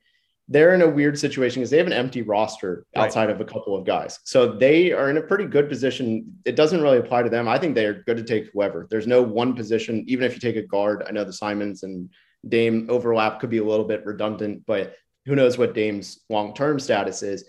They're 0.51 0.73
in 0.73 0.81
a 0.81 0.89
weird 0.89 1.17
situation 1.17 1.61
because 1.61 1.69
they 1.69 1.77
have 1.77 1.87
an 1.87 1.93
empty 1.93 2.23
roster 2.23 2.85
outside 2.95 3.27
right. 3.27 3.35
of 3.35 3.39
a 3.39 3.45
couple 3.45 3.75
of 3.75 3.85
guys. 3.85 4.19
So 4.25 4.51
they 4.51 4.91
are 4.91 5.09
in 5.09 5.17
a 5.17 5.21
pretty 5.21 5.45
good 5.45 5.69
position. 5.69 6.39
It 6.43 6.57
doesn't 6.57 6.81
really 6.81 6.97
apply 6.97 7.23
to 7.23 7.29
them. 7.29 7.47
I 7.47 7.57
think 7.57 7.73
they 7.73 7.85
are 7.85 8.03
good 8.03 8.17
to 8.17 8.23
take 8.23 8.51
whoever. 8.51 8.85
There's 8.89 9.07
no 9.07 9.21
one 9.21 9.55
position, 9.55 10.03
even 10.07 10.25
if 10.25 10.33
you 10.33 10.39
take 10.39 10.57
a 10.57 10.67
guard. 10.67 11.05
I 11.07 11.11
know 11.11 11.23
the 11.23 11.31
Simons 11.31 11.83
and 11.83 12.09
Dame 12.47 12.87
overlap 12.89 13.39
could 13.39 13.49
be 13.49 13.59
a 13.59 13.63
little 13.63 13.85
bit 13.85 14.05
redundant, 14.05 14.63
but 14.65 14.95
who 15.25 15.35
knows 15.35 15.57
what 15.57 15.73
Dame's 15.73 16.19
long 16.29 16.53
term 16.53 16.79
status 16.79 17.23
is. 17.23 17.45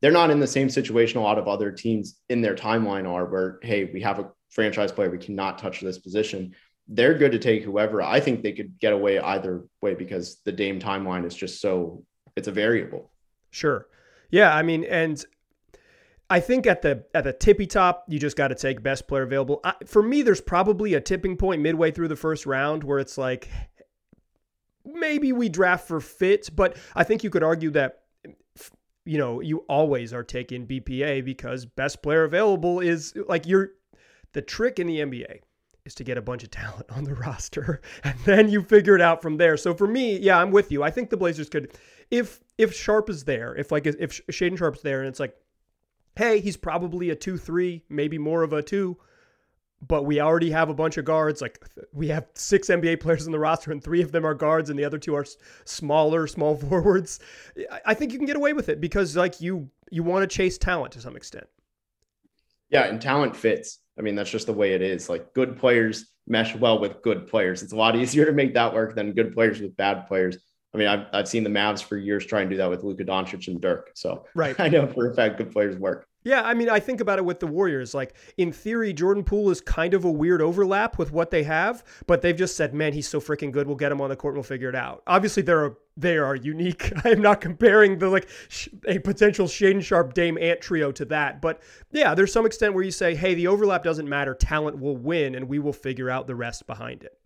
They're 0.00 0.10
not 0.10 0.30
in 0.30 0.40
the 0.40 0.46
same 0.46 0.70
situation 0.70 1.20
a 1.20 1.22
lot 1.22 1.38
of 1.38 1.46
other 1.46 1.70
teams 1.70 2.18
in 2.28 2.40
their 2.40 2.54
timeline 2.54 3.06
are, 3.06 3.26
where, 3.26 3.58
hey, 3.62 3.84
we 3.84 4.00
have 4.00 4.18
a 4.18 4.30
franchise 4.48 4.92
player, 4.92 5.10
we 5.10 5.18
cannot 5.18 5.58
touch 5.58 5.80
this 5.80 5.98
position. 5.98 6.54
They're 6.88 7.18
good 7.18 7.32
to 7.32 7.38
take 7.38 7.62
whoever. 7.62 8.02
I 8.02 8.18
think 8.18 8.42
they 8.42 8.52
could 8.52 8.78
get 8.80 8.92
away 8.92 9.18
either 9.20 9.64
way 9.80 9.94
because 9.94 10.40
the 10.44 10.52
Dame 10.52 10.80
timeline 10.80 11.24
is 11.24 11.34
just 11.34 11.60
so, 11.60 12.02
it's 12.40 12.48
a 12.48 12.52
variable. 12.52 13.10
Sure. 13.50 13.86
Yeah. 14.30 14.54
I 14.54 14.62
mean, 14.62 14.84
and 14.84 15.22
I 16.30 16.40
think 16.40 16.66
at 16.66 16.82
the 16.82 17.04
at 17.14 17.24
the 17.24 17.32
tippy 17.32 17.66
top, 17.66 18.04
you 18.08 18.18
just 18.18 18.36
got 18.36 18.48
to 18.48 18.54
take 18.54 18.82
best 18.82 19.06
player 19.06 19.22
available. 19.22 19.60
I, 19.62 19.74
for 19.84 20.02
me, 20.02 20.22
there's 20.22 20.40
probably 20.40 20.94
a 20.94 21.00
tipping 21.00 21.36
point 21.36 21.60
midway 21.60 21.90
through 21.90 22.08
the 22.08 22.16
first 22.16 22.46
round 22.46 22.84
where 22.84 23.00
it's 23.00 23.18
like, 23.18 23.48
maybe 24.84 25.32
we 25.32 25.48
draft 25.48 25.86
for 25.86 26.00
fit, 26.00 26.48
but 26.54 26.76
I 26.94 27.04
think 27.04 27.22
you 27.24 27.30
could 27.30 27.42
argue 27.42 27.70
that 27.70 28.02
you 29.04 29.18
know 29.18 29.40
you 29.40 29.64
always 29.68 30.14
are 30.14 30.22
taking 30.22 30.66
BPA 30.66 31.24
because 31.24 31.66
best 31.66 32.02
player 32.02 32.24
available 32.24 32.80
is 32.80 33.12
like 33.28 33.46
you're 33.46 33.72
the 34.32 34.42
trick 34.42 34.78
in 34.78 34.86
the 34.86 34.98
NBA 34.98 35.40
is 35.84 35.94
to 35.96 36.04
get 36.04 36.18
a 36.18 36.22
bunch 36.22 36.44
of 36.44 36.50
talent 36.50 36.86
on 36.90 37.04
the 37.04 37.14
roster 37.14 37.80
and 38.04 38.16
then 38.24 38.48
you 38.48 38.62
figure 38.62 38.94
it 38.94 39.00
out 39.00 39.20
from 39.22 39.36
there. 39.36 39.56
So 39.56 39.74
for 39.74 39.86
me, 39.86 40.18
yeah, 40.18 40.38
I'm 40.38 40.50
with 40.50 40.70
you. 40.70 40.82
I 40.82 40.90
think 40.90 41.10
the 41.10 41.16
Blazers 41.16 41.48
could 41.48 41.72
if 42.10 42.40
if 42.58 42.74
Sharpe 42.74 43.10
is 43.10 43.24
there, 43.24 43.54
if 43.54 43.70
like 43.70 43.86
if 43.86 44.26
Shaedon 44.28 44.58
Sharpe's 44.58 44.82
there 44.82 45.00
and 45.00 45.08
it's 45.08 45.20
like 45.20 45.34
hey, 46.16 46.40
he's 46.40 46.56
probably 46.56 47.08
a 47.10 47.16
2-3, 47.16 47.82
maybe 47.88 48.18
more 48.18 48.42
of 48.42 48.52
a 48.52 48.60
2 48.60 48.98
but 49.86 50.04
we 50.04 50.20
already 50.20 50.50
have 50.50 50.68
a 50.68 50.74
bunch 50.74 50.98
of 50.98 51.04
guards. 51.04 51.40
Like 51.40 51.64
we 51.92 52.08
have 52.08 52.26
six 52.34 52.68
NBA 52.68 53.00
players 53.00 53.26
in 53.26 53.32
the 53.32 53.38
roster, 53.38 53.72
and 53.72 53.82
three 53.82 54.02
of 54.02 54.12
them 54.12 54.26
are 54.26 54.34
guards, 54.34 54.70
and 54.70 54.78
the 54.78 54.84
other 54.84 54.98
two 54.98 55.14
are 55.14 55.26
smaller, 55.64 56.26
small 56.26 56.56
forwards. 56.68 57.20
I 57.84 57.94
think 57.94 58.12
you 58.12 58.18
can 58.18 58.26
get 58.26 58.36
away 58.36 58.52
with 58.52 58.68
it 58.68 58.80
because 58.80 59.16
like 59.16 59.40
you 59.40 59.70
you 59.90 60.02
want 60.02 60.28
to 60.28 60.36
chase 60.36 60.58
talent 60.58 60.92
to 60.92 61.00
some 61.00 61.16
extent. 61.16 61.46
Yeah, 62.68 62.84
and 62.84 63.00
talent 63.00 63.34
fits. 63.34 63.78
I 63.98 64.02
mean, 64.02 64.14
that's 64.14 64.30
just 64.30 64.46
the 64.46 64.52
way 64.52 64.74
it 64.74 64.82
is. 64.82 65.08
Like 65.08 65.34
good 65.34 65.56
players 65.58 66.06
mesh 66.26 66.54
well 66.54 66.78
with 66.78 67.02
good 67.02 67.26
players. 67.26 67.62
It's 67.62 67.72
a 67.72 67.76
lot 67.76 67.96
easier 67.96 68.24
to 68.26 68.32
make 68.32 68.54
that 68.54 68.72
work 68.72 68.94
than 68.94 69.12
good 69.12 69.32
players 69.32 69.60
with 69.60 69.76
bad 69.76 70.06
players. 70.06 70.38
I 70.72 70.78
mean, 70.78 70.88
I've, 70.88 71.06
I've 71.12 71.28
seen 71.28 71.42
the 71.42 71.50
Mavs 71.50 71.82
for 71.82 71.96
years 71.96 72.24
try 72.24 72.42
and 72.42 72.50
do 72.50 72.56
that 72.56 72.70
with 72.70 72.84
Luka 72.84 73.04
Doncic 73.04 73.48
and 73.48 73.60
Dirk. 73.60 73.90
So 73.94 74.24
right. 74.34 74.54
I 74.60 74.68
know 74.68 74.86
for 74.86 75.10
a 75.10 75.14
fact 75.14 75.38
good 75.38 75.52
players 75.52 75.76
work. 75.76 76.06
Yeah, 76.22 76.42
I 76.42 76.52
mean, 76.52 76.68
I 76.68 76.80
think 76.80 77.00
about 77.00 77.18
it 77.18 77.24
with 77.24 77.40
the 77.40 77.46
Warriors. 77.46 77.94
Like, 77.94 78.14
in 78.36 78.52
theory, 78.52 78.92
Jordan 78.92 79.24
Poole 79.24 79.48
is 79.48 79.62
kind 79.62 79.94
of 79.94 80.04
a 80.04 80.10
weird 80.10 80.42
overlap 80.42 80.98
with 80.98 81.12
what 81.12 81.30
they 81.30 81.44
have, 81.44 81.82
but 82.06 82.20
they've 82.20 82.36
just 82.36 82.58
said, 82.58 82.74
man, 82.74 82.92
he's 82.92 83.08
so 83.08 83.20
freaking 83.20 83.50
good. 83.50 83.66
We'll 83.66 83.76
get 83.76 83.90
him 83.90 84.02
on 84.02 84.10
the 84.10 84.16
court 84.16 84.32
and 84.32 84.36
we'll 84.36 84.44
figure 84.44 84.68
it 84.68 84.74
out. 84.74 85.02
Obviously, 85.06 85.42
they're 85.42 85.76
they 85.96 86.18
are 86.18 86.34
unique. 86.34 86.92
I 87.04 87.10
am 87.10 87.22
not 87.22 87.40
comparing 87.40 87.98
the 87.98 88.10
like 88.10 88.28
a 88.86 88.98
potential 88.98 89.46
Shaedon 89.46 89.82
Sharpe 89.82 90.12
Dame 90.12 90.36
Ant 90.38 90.60
trio 90.60 90.92
to 90.92 91.06
that, 91.06 91.40
but 91.40 91.62
yeah, 91.90 92.14
there's 92.14 92.32
some 92.32 92.44
extent 92.44 92.74
where 92.74 92.84
you 92.84 92.90
say, 92.90 93.14
hey, 93.14 93.34
the 93.34 93.46
overlap 93.46 93.82
doesn't 93.82 94.08
matter. 94.08 94.34
Talent 94.34 94.78
will 94.78 94.96
win, 94.96 95.34
and 95.34 95.48
we 95.48 95.58
will 95.58 95.72
figure 95.72 96.10
out 96.10 96.26
the 96.26 96.34
rest 96.34 96.66
behind 96.66 97.02
it 97.02 97.19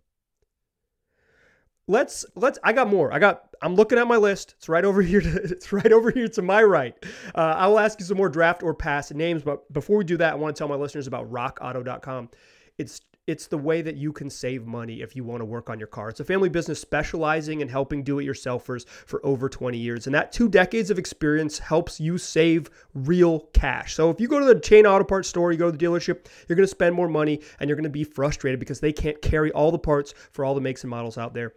let's 1.87 2.25
let's 2.35 2.57
i 2.63 2.73
got 2.73 2.87
more 2.87 3.13
i 3.13 3.19
got 3.19 3.55
i'm 3.61 3.75
looking 3.75 3.97
at 3.97 4.07
my 4.07 4.17
list 4.17 4.55
it's 4.57 4.67
right 4.67 4.85
over 4.85 5.01
here 5.03 5.21
to, 5.21 5.35
it's 5.43 5.71
right 5.71 5.91
over 5.91 6.09
here 6.11 6.27
to 6.27 6.41
my 6.41 6.63
right 6.63 6.95
uh, 7.35 7.41
i 7.57 7.67
will 7.67 7.79
ask 7.79 7.99
you 7.99 8.05
some 8.05 8.17
more 8.17 8.29
draft 8.29 8.63
or 8.63 8.73
pass 8.73 9.11
names 9.11 9.43
but 9.43 9.71
before 9.71 9.97
we 9.97 10.03
do 10.03 10.17
that 10.17 10.33
i 10.33 10.35
want 10.35 10.55
to 10.55 10.59
tell 10.59 10.67
my 10.67 10.75
listeners 10.75 11.07
about 11.07 11.31
rockauto.com 11.31 12.29
it's 12.77 13.01
it's 13.27 13.47
the 13.47 13.57
way 13.57 13.81
that 13.81 13.95
you 13.95 14.13
can 14.13 14.29
save 14.29 14.67
money 14.67 15.01
if 15.01 15.15
you 15.15 15.23
want 15.23 15.41
to 15.41 15.45
work 15.45 15.69
on 15.69 15.79
your 15.79 15.87
car. 15.87 16.09
It's 16.09 16.19
a 16.19 16.23
family 16.23 16.47
business 16.47 16.79
specializing 16.79 17.61
in 17.61 17.67
helping 17.67 18.03
do 18.03 18.19
it 18.19 18.25
yourselfers 18.25 18.87
for 18.87 19.25
over 19.25 19.49
20 19.49 19.77
years. 19.77 20.05
And 20.05 20.13
that 20.13 20.31
two 20.31 20.47
decades 20.47 20.91
of 20.91 20.99
experience 20.99 21.57
helps 21.57 21.99
you 21.99 22.19
save 22.19 22.69
real 22.93 23.39
cash. 23.53 23.95
So 23.95 24.11
if 24.11 24.21
you 24.21 24.27
go 24.27 24.39
to 24.39 24.45
the 24.45 24.59
chain 24.59 24.85
auto 24.85 25.03
parts 25.03 25.27
store, 25.27 25.51
you 25.51 25.57
go 25.57 25.71
to 25.71 25.75
the 25.75 25.83
dealership, 25.83 26.27
you're 26.47 26.55
going 26.55 26.65
to 26.65 26.67
spend 26.67 26.93
more 26.95 27.09
money 27.09 27.41
and 27.59 27.67
you're 27.67 27.75
going 27.77 27.83
to 27.83 27.89
be 27.89 28.03
frustrated 28.03 28.59
because 28.59 28.79
they 28.79 28.93
can't 28.93 29.19
carry 29.23 29.51
all 29.53 29.71
the 29.71 29.79
parts 29.79 30.13
for 30.31 30.45
all 30.45 30.53
the 30.53 30.61
makes 30.61 30.83
and 30.83 30.91
models 30.91 31.17
out 31.17 31.33
there. 31.33 31.53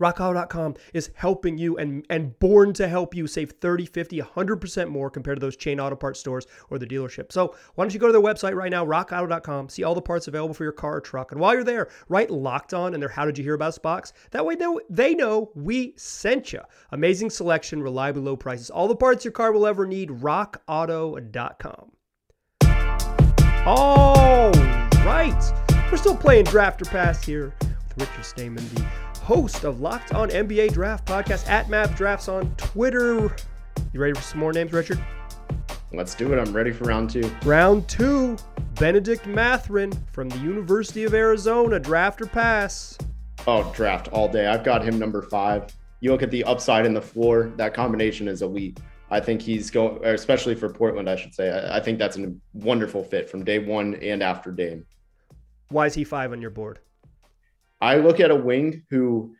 RockAuto.com 0.00 0.74
is 0.94 1.10
helping 1.14 1.58
you 1.58 1.76
and, 1.76 2.04
and 2.10 2.38
born 2.38 2.72
to 2.74 2.88
help 2.88 3.14
you 3.14 3.26
save 3.26 3.52
30, 3.52 3.86
50, 3.86 4.20
100% 4.20 4.88
more 4.88 5.10
compared 5.10 5.36
to 5.36 5.40
those 5.40 5.56
chain 5.56 5.78
auto 5.78 5.96
parts 5.96 6.20
stores 6.20 6.46
or 6.70 6.78
the 6.78 6.86
dealership. 6.86 7.30
So 7.32 7.54
why 7.74 7.84
don't 7.84 7.92
you 7.94 8.00
go 8.00 8.06
to 8.06 8.12
their 8.12 8.22
website 8.22 8.54
right 8.54 8.70
now, 8.70 8.84
rockauto.com, 8.84 9.68
see 9.68 9.84
all 9.84 9.94
the 9.94 10.02
parts 10.02 10.28
available 10.28 10.54
for 10.54 10.64
your 10.64 10.72
car 10.72 10.96
or 10.96 11.00
truck. 11.00 11.32
And 11.32 11.40
while 11.40 11.54
you're 11.54 11.64
there, 11.64 11.88
write 12.08 12.30
locked 12.30 12.74
on 12.74 12.94
in 12.94 13.00
their 13.00 13.08
How 13.08 13.24
Did 13.24 13.38
You 13.38 13.44
Hear 13.44 13.54
About 13.54 13.68
Us 13.68 13.78
box. 13.78 14.12
That 14.30 14.44
way 14.44 14.54
they 14.54 14.66
they 14.88 15.14
know 15.14 15.50
we 15.54 15.94
sent 15.96 16.52
you. 16.52 16.60
Amazing 16.92 17.30
selection, 17.30 17.82
reliably 17.82 18.22
low 18.22 18.36
prices, 18.36 18.70
all 18.70 18.88
the 18.88 18.96
parts 18.96 19.24
your 19.24 19.32
car 19.32 19.52
will 19.52 19.66
ever 19.66 19.86
need, 19.86 20.10
rockauto.com. 20.10 21.92
All 23.66 24.52
right. 25.04 25.52
We're 25.90 25.98
still 25.98 26.16
playing 26.16 26.44
draft 26.44 26.80
or 26.82 26.86
pass 26.86 27.24
here 27.24 27.54
with 27.60 28.08
Richard 28.08 28.24
Stayman, 28.24 28.74
the 28.74 29.09
host 29.30 29.62
of 29.62 29.80
Locked 29.80 30.12
On 30.12 30.28
NBA 30.28 30.72
Draft 30.72 31.06
podcast 31.06 31.48
at 31.48 31.68
Mavs 31.68 31.96
Drafts 31.96 32.26
on 32.26 32.52
Twitter. 32.56 33.32
You 33.92 34.00
ready 34.00 34.12
for 34.12 34.22
some 34.22 34.40
more 34.40 34.52
names, 34.52 34.72
Richard? 34.72 34.98
Let's 35.92 36.16
do 36.16 36.32
it. 36.32 36.40
I'm 36.40 36.52
ready 36.52 36.72
for 36.72 36.86
round 36.86 37.10
two. 37.10 37.30
Round 37.44 37.86
two, 37.88 38.36
Benedict 38.74 39.28
Mathurin 39.28 39.92
from 40.10 40.30
the 40.30 40.38
University 40.38 41.04
of 41.04 41.14
Arizona. 41.14 41.78
Draft 41.78 42.20
or 42.20 42.26
pass? 42.26 42.98
Oh, 43.46 43.72
draft 43.72 44.08
all 44.08 44.26
day. 44.26 44.48
I've 44.48 44.64
got 44.64 44.84
him 44.84 44.98
number 44.98 45.22
five. 45.22 45.72
You 46.00 46.10
look 46.10 46.24
at 46.24 46.32
the 46.32 46.42
upside 46.42 46.84
and 46.84 46.96
the 46.96 47.00
floor, 47.00 47.52
that 47.54 47.72
combination 47.72 48.26
is 48.26 48.42
elite. 48.42 48.80
I 49.12 49.20
think 49.20 49.40
he's 49.40 49.70
going, 49.70 50.04
especially 50.04 50.56
for 50.56 50.68
Portland, 50.68 51.08
I 51.08 51.14
should 51.14 51.36
say. 51.36 51.50
I, 51.50 51.76
I 51.76 51.80
think 51.80 52.00
that's 52.00 52.18
a 52.18 52.34
wonderful 52.52 53.04
fit 53.04 53.30
from 53.30 53.44
day 53.44 53.60
one 53.60 53.94
and 54.02 54.24
after 54.24 54.50
Dame. 54.50 54.84
Why 55.68 55.86
is 55.86 55.94
he 55.94 56.02
five 56.02 56.32
on 56.32 56.42
your 56.42 56.50
board? 56.50 56.80
I 57.80 57.96
look 57.96 58.20
at 58.20 58.30
a 58.30 58.36
wing 58.36 58.84
who 58.90 59.34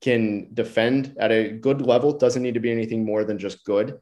can 0.00 0.48
defend 0.52 1.16
at 1.18 1.30
a 1.32 1.50
good 1.50 1.80
level, 1.80 2.16
doesn't 2.16 2.42
need 2.42 2.54
to 2.54 2.60
be 2.60 2.72
anything 2.72 3.04
more 3.04 3.24
than 3.24 3.38
just 3.38 3.64
good, 3.64 3.98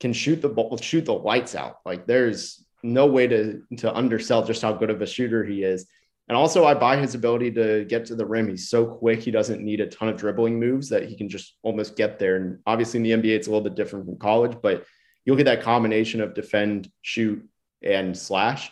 can 0.00 0.12
shoot 0.12 0.42
the 0.42 0.48
ball, 0.48 0.76
shoot 0.78 1.04
the 1.04 1.14
lights 1.14 1.54
out. 1.54 1.78
Like 1.84 2.06
there's 2.06 2.64
no 2.82 3.06
way 3.06 3.26
to 3.28 3.62
to 3.78 3.94
undersell 3.94 4.44
just 4.44 4.62
how 4.62 4.72
good 4.72 4.90
of 4.90 5.00
a 5.02 5.06
shooter 5.06 5.44
he 5.44 5.62
is. 5.62 5.86
And 6.28 6.36
also, 6.36 6.64
I 6.64 6.74
buy 6.74 6.96
his 6.96 7.14
ability 7.14 7.50
to 7.52 7.84
get 7.84 8.06
to 8.06 8.14
the 8.14 8.24
rim. 8.24 8.48
He's 8.48 8.70
so 8.70 8.86
quick; 8.86 9.20
he 9.20 9.30
doesn't 9.30 9.62
need 9.62 9.80
a 9.80 9.88
ton 9.88 10.08
of 10.08 10.16
dribbling 10.16 10.58
moves 10.58 10.88
that 10.88 11.08
he 11.08 11.16
can 11.16 11.28
just 11.28 11.56
almost 11.62 11.96
get 11.96 12.18
there. 12.18 12.36
And 12.36 12.58
obviously, 12.66 12.98
in 12.98 13.02
the 13.02 13.28
NBA, 13.28 13.34
it's 13.36 13.48
a 13.48 13.50
little 13.50 13.64
bit 13.64 13.74
different 13.74 14.06
from 14.06 14.18
college. 14.18 14.56
But 14.62 14.84
you'll 15.24 15.36
get 15.36 15.44
that 15.44 15.62
combination 15.62 16.20
of 16.20 16.34
defend, 16.34 16.90
shoot, 17.02 17.46
and 17.82 18.16
slash. 18.16 18.70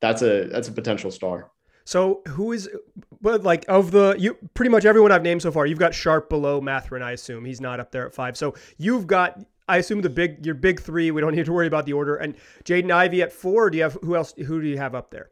That's 0.00 0.22
a 0.22 0.48
that's 0.48 0.68
a 0.68 0.72
potential 0.72 1.10
star. 1.10 1.51
So 1.84 2.22
who 2.28 2.52
is, 2.52 2.68
but 3.20 3.42
like 3.42 3.64
of 3.68 3.90
the 3.90 4.14
you 4.18 4.36
pretty 4.54 4.70
much 4.70 4.84
everyone 4.84 5.12
I've 5.12 5.22
named 5.22 5.42
so 5.42 5.50
far, 5.50 5.66
you've 5.66 5.78
got 5.78 5.94
Sharpe 5.94 6.28
below 6.28 6.60
Mathurin. 6.60 7.02
I 7.02 7.12
assume 7.12 7.44
he's 7.44 7.60
not 7.60 7.80
up 7.80 7.90
there 7.90 8.06
at 8.06 8.14
five. 8.14 8.36
So 8.36 8.54
you've 8.78 9.06
got 9.06 9.40
I 9.68 9.78
assume 9.78 10.02
the 10.02 10.10
big 10.10 10.44
your 10.44 10.54
big 10.54 10.80
three. 10.80 11.10
We 11.10 11.20
don't 11.20 11.34
need 11.34 11.46
to 11.46 11.52
worry 11.52 11.66
about 11.66 11.86
the 11.86 11.92
order. 11.92 12.16
And 12.16 12.36
Jaden 12.64 12.90
Ivey 12.90 13.22
at 13.22 13.32
four. 13.32 13.70
Do 13.70 13.78
you 13.78 13.84
have 13.84 13.98
who 14.02 14.16
else? 14.16 14.34
Who 14.34 14.60
do 14.60 14.66
you 14.66 14.78
have 14.78 14.94
up 14.94 15.10
there? 15.10 15.30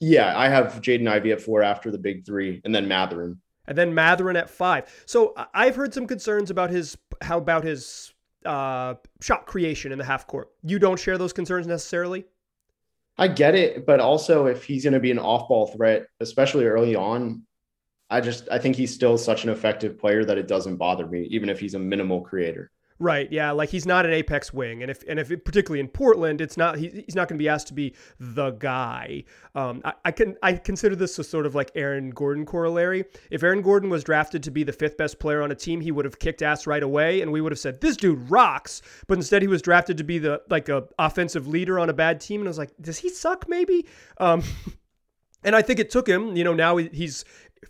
Yeah, 0.00 0.36
I 0.36 0.48
have 0.48 0.80
Jaden 0.80 1.06
Ivey 1.06 1.32
at 1.32 1.40
four 1.40 1.62
after 1.62 1.90
the 1.90 1.98
big 1.98 2.24
three, 2.24 2.62
and 2.64 2.74
then 2.74 2.88
Mathurin. 2.88 3.38
And 3.66 3.76
then 3.76 3.94
Mathurin 3.94 4.36
at 4.36 4.48
five. 4.48 4.90
So 5.06 5.34
I've 5.54 5.76
heard 5.76 5.92
some 5.92 6.06
concerns 6.06 6.50
about 6.50 6.70
his 6.70 6.96
how 7.20 7.38
about 7.38 7.64
his 7.64 8.14
uh, 8.44 8.94
shot 9.20 9.46
creation 9.46 9.92
in 9.92 9.98
the 9.98 10.04
half 10.04 10.26
court. 10.26 10.48
You 10.62 10.78
don't 10.78 10.98
share 10.98 11.18
those 11.18 11.32
concerns 11.32 11.66
necessarily. 11.66 12.24
I 13.20 13.28
get 13.28 13.54
it, 13.54 13.84
but 13.84 14.00
also 14.00 14.46
if 14.46 14.64
he's 14.64 14.84
going 14.84 14.94
to 14.94 15.00
be 15.00 15.10
an 15.10 15.18
off-ball 15.18 15.66
threat, 15.66 16.06
especially 16.20 16.64
early 16.64 16.96
on, 16.96 17.42
I 18.08 18.22
just 18.22 18.48
I 18.50 18.58
think 18.58 18.76
he's 18.76 18.94
still 18.94 19.18
such 19.18 19.44
an 19.44 19.50
effective 19.50 19.98
player 19.98 20.24
that 20.24 20.38
it 20.38 20.48
doesn't 20.48 20.78
bother 20.78 21.06
me, 21.06 21.24
even 21.30 21.50
if 21.50 21.60
he's 21.60 21.74
a 21.74 21.78
minimal 21.78 22.22
creator. 22.22 22.70
Right. 23.02 23.32
Yeah. 23.32 23.52
Like 23.52 23.70
he's 23.70 23.86
not 23.86 24.04
an 24.04 24.12
apex 24.12 24.52
wing, 24.52 24.82
and 24.82 24.90
if 24.90 25.02
and 25.08 25.18
if 25.18 25.30
it, 25.30 25.46
particularly 25.46 25.80
in 25.80 25.88
Portland, 25.88 26.42
it's 26.42 26.58
not 26.58 26.76
he, 26.76 27.02
he's 27.06 27.14
not 27.14 27.28
going 27.28 27.38
to 27.38 27.42
be 27.42 27.48
asked 27.48 27.68
to 27.68 27.74
be 27.74 27.94
the 28.18 28.50
guy. 28.50 29.24
Um, 29.54 29.80
I, 29.86 29.94
I, 30.04 30.10
can 30.10 30.36
I 30.42 30.52
consider 30.52 30.94
this 30.94 31.18
a 31.18 31.24
sort 31.24 31.46
of 31.46 31.54
like 31.54 31.70
Aaron 31.74 32.10
Gordon 32.10 32.44
corollary. 32.44 33.06
If 33.30 33.42
Aaron 33.42 33.62
Gordon 33.62 33.88
was 33.88 34.04
drafted 34.04 34.42
to 34.42 34.50
be 34.50 34.64
the 34.64 34.72
fifth 34.74 34.98
best 34.98 35.18
player 35.18 35.40
on 35.40 35.50
a 35.50 35.54
team, 35.54 35.80
he 35.80 35.90
would 35.90 36.04
have 36.04 36.18
kicked 36.18 36.42
ass 36.42 36.66
right 36.66 36.82
away, 36.82 37.22
and 37.22 37.32
we 37.32 37.40
would 37.40 37.52
have 37.52 37.58
said 37.58 37.80
this 37.80 37.96
dude 37.96 38.30
rocks. 38.30 38.82
But 39.06 39.16
instead, 39.16 39.40
he 39.40 39.48
was 39.48 39.62
drafted 39.62 39.96
to 39.96 40.04
be 40.04 40.18
the 40.18 40.42
like 40.50 40.68
a 40.68 40.84
offensive 40.98 41.48
leader 41.48 41.78
on 41.78 41.88
a 41.88 41.94
bad 41.94 42.20
team, 42.20 42.42
and 42.42 42.48
I 42.48 42.50
was 42.50 42.58
like, 42.58 42.72
does 42.82 42.98
he 42.98 43.08
suck? 43.08 43.48
Maybe. 43.48 43.86
Um, 44.18 44.42
And 45.42 45.56
I 45.56 45.62
think 45.62 45.80
it 45.80 45.90
took 45.90 46.06
him, 46.06 46.36
you 46.36 46.44
know, 46.44 46.52
now 46.52 46.76
he's 46.76 47.24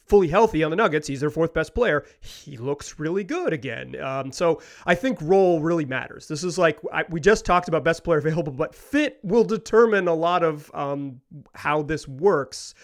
fully 0.06 0.28
healthy 0.28 0.62
on 0.62 0.70
the 0.70 0.76
Nuggets. 0.76 1.08
He's 1.08 1.20
their 1.20 1.30
fourth 1.30 1.52
best 1.52 1.74
player. 1.74 2.04
He 2.20 2.56
looks 2.56 2.98
really 2.98 3.24
good 3.24 3.52
again. 3.52 4.00
Um, 4.00 4.32
so 4.32 4.60
I 4.86 4.94
think 4.94 5.18
role 5.20 5.60
really 5.60 5.84
matters. 5.84 6.28
This 6.28 6.44
is 6.44 6.58
like 6.58 6.78
I, 6.92 7.04
we 7.08 7.20
just 7.20 7.44
talked 7.44 7.68
about 7.68 7.84
best 7.84 8.04
player 8.04 8.18
available, 8.24 8.52
but 8.52 8.74
fit 8.74 9.18
will 9.22 9.44
determine 9.44 10.08
a 10.08 10.14
lot 10.14 10.42
of 10.42 10.70
um, 10.74 11.20
how 11.54 11.82
this 11.82 12.06
works. 12.06 12.74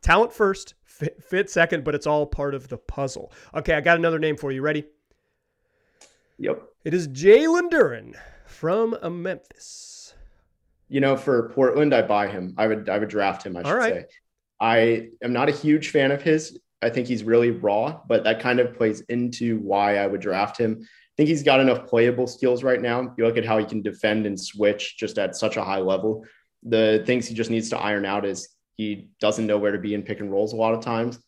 Talent 0.00 0.32
first, 0.32 0.74
fit, 0.84 1.22
fit 1.22 1.50
second, 1.50 1.84
but 1.84 1.94
it's 1.94 2.06
all 2.06 2.26
part 2.26 2.54
of 2.54 2.68
the 2.68 2.78
puzzle. 2.78 3.32
Okay, 3.54 3.74
I 3.74 3.80
got 3.80 3.96
another 3.96 4.18
name 4.18 4.36
for 4.36 4.52
you. 4.52 4.62
Ready? 4.62 4.84
Yep. 6.38 6.62
It 6.84 6.94
is 6.94 7.08
Jalen 7.08 7.70
Duren 7.70 8.14
from 8.46 8.96
Memphis. 9.22 10.14
You 10.88 11.00
know, 11.00 11.16
for 11.16 11.50
Portland, 11.50 11.92
I 11.92 12.02
buy 12.02 12.28
him. 12.28 12.54
I 12.56 12.66
would 12.66 12.88
I 12.88 12.98
would 12.98 13.08
draft 13.08 13.44
him. 13.44 13.56
I 13.56 13.62
should 13.62 13.82
say. 13.82 14.06
I 14.60 15.08
am 15.22 15.32
not 15.32 15.48
a 15.48 15.52
huge 15.52 15.90
fan 15.90 16.10
of 16.10 16.22
his. 16.22 16.58
I 16.80 16.90
think 16.90 17.08
he's 17.08 17.24
really 17.24 17.50
raw, 17.50 18.00
but 18.06 18.24
that 18.24 18.40
kind 18.40 18.60
of 18.60 18.74
plays 18.74 19.00
into 19.02 19.58
why 19.58 19.96
I 19.98 20.06
would 20.06 20.20
draft 20.20 20.58
him. 20.58 20.78
I 20.80 20.86
think 21.16 21.28
he's 21.28 21.42
got 21.42 21.60
enough 21.60 21.86
playable 21.86 22.26
skills 22.26 22.62
right 22.62 22.80
now. 22.80 23.14
You 23.16 23.26
look 23.26 23.36
at 23.36 23.44
how 23.44 23.58
he 23.58 23.64
can 23.64 23.82
defend 23.82 24.26
and 24.26 24.38
switch 24.38 24.96
just 24.96 25.18
at 25.18 25.34
such 25.34 25.56
a 25.56 25.64
high 25.64 25.80
level. 25.80 26.24
The 26.62 27.02
things 27.06 27.26
he 27.26 27.34
just 27.34 27.50
needs 27.50 27.70
to 27.70 27.78
iron 27.78 28.04
out 28.04 28.24
is 28.24 28.48
he 28.76 29.08
doesn't 29.20 29.46
know 29.46 29.58
where 29.58 29.72
to 29.72 29.78
be 29.78 29.94
in 29.94 30.02
pick 30.02 30.20
and 30.20 30.30
rolls 30.30 30.52
a 30.52 30.56
lot 30.56 30.74
of 30.74 30.80
times. 30.80 31.18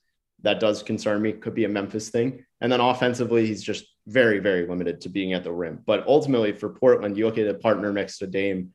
That 0.42 0.60
does 0.60 0.82
concern 0.82 1.20
me. 1.20 1.32
Could 1.32 1.54
be 1.54 1.64
a 1.64 1.68
Memphis 1.68 2.08
thing. 2.10 2.44
And 2.60 2.70
then 2.70 2.80
offensively, 2.80 3.46
he's 3.46 3.62
just 3.62 3.84
very, 4.06 4.38
very 4.38 4.66
limited 4.66 5.00
to 5.02 5.08
being 5.08 5.32
at 5.32 5.44
the 5.44 5.52
rim. 5.52 5.80
But 5.84 6.06
ultimately, 6.06 6.52
for 6.52 6.70
Portland, 6.70 7.16
you 7.16 7.26
look 7.26 7.38
at 7.38 7.48
a 7.48 7.54
partner 7.54 7.92
next 7.92 8.18
to 8.18 8.26
Dame 8.26 8.72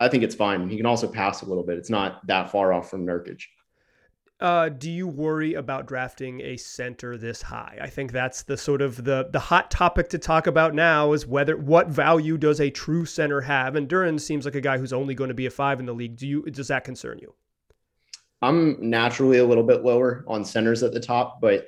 I 0.00 0.08
think 0.08 0.24
it's 0.24 0.34
fine. 0.34 0.68
He 0.68 0.78
can 0.78 0.86
also 0.86 1.06
pass 1.06 1.42
a 1.42 1.46
little 1.46 1.62
bit. 1.62 1.76
It's 1.76 1.90
not 1.90 2.26
that 2.26 2.50
far 2.50 2.72
off 2.72 2.90
from 2.90 3.06
Nurkic. 3.06 3.42
Uh, 4.40 4.70
do 4.70 4.90
you 4.90 5.06
worry 5.06 5.52
about 5.52 5.86
drafting 5.86 6.40
a 6.40 6.56
center 6.56 7.18
this 7.18 7.42
high? 7.42 7.78
I 7.78 7.88
think 7.88 8.10
that's 8.10 8.42
the 8.42 8.56
sort 8.56 8.80
of 8.80 9.04
the 9.04 9.28
the 9.30 9.38
hot 9.38 9.70
topic 9.70 10.08
to 10.08 10.18
talk 10.18 10.46
about 10.46 10.74
now 10.74 11.12
is 11.12 11.26
whether 11.26 11.58
what 11.58 11.88
value 11.88 12.38
does 12.38 12.58
a 12.58 12.70
true 12.70 13.04
center 13.04 13.42
have? 13.42 13.76
And 13.76 13.86
Duren 13.86 14.18
seems 14.18 14.46
like 14.46 14.54
a 14.54 14.60
guy 14.62 14.78
who's 14.78 14.94
only 14.94 15.14
going 15.14 15.28
to 15.28 15.34
be 15.34 15.44
a 15.44 15.50
five 15.50 15.78
in 15.78 15.84
the 15.84 15.92
league. 15.92 16.16
Do 16.16 16.26
you 16.26 16.42
does 16.44 16.68
that 16.68 16.84
concern 16.84 17.18
you? 17.18 17.34
I'm 18.40 18.88
naturally 18.88 19.36
a 19.38 19.44
little 19.44 19.64
bit 19.64 19.84
lower 19.84 20.24
on 20.26 20.46
centers 20.46 20.82
at 20.82 20.94
the 20.94 21.00
top, 21.00 21.42
but 21.42 21.66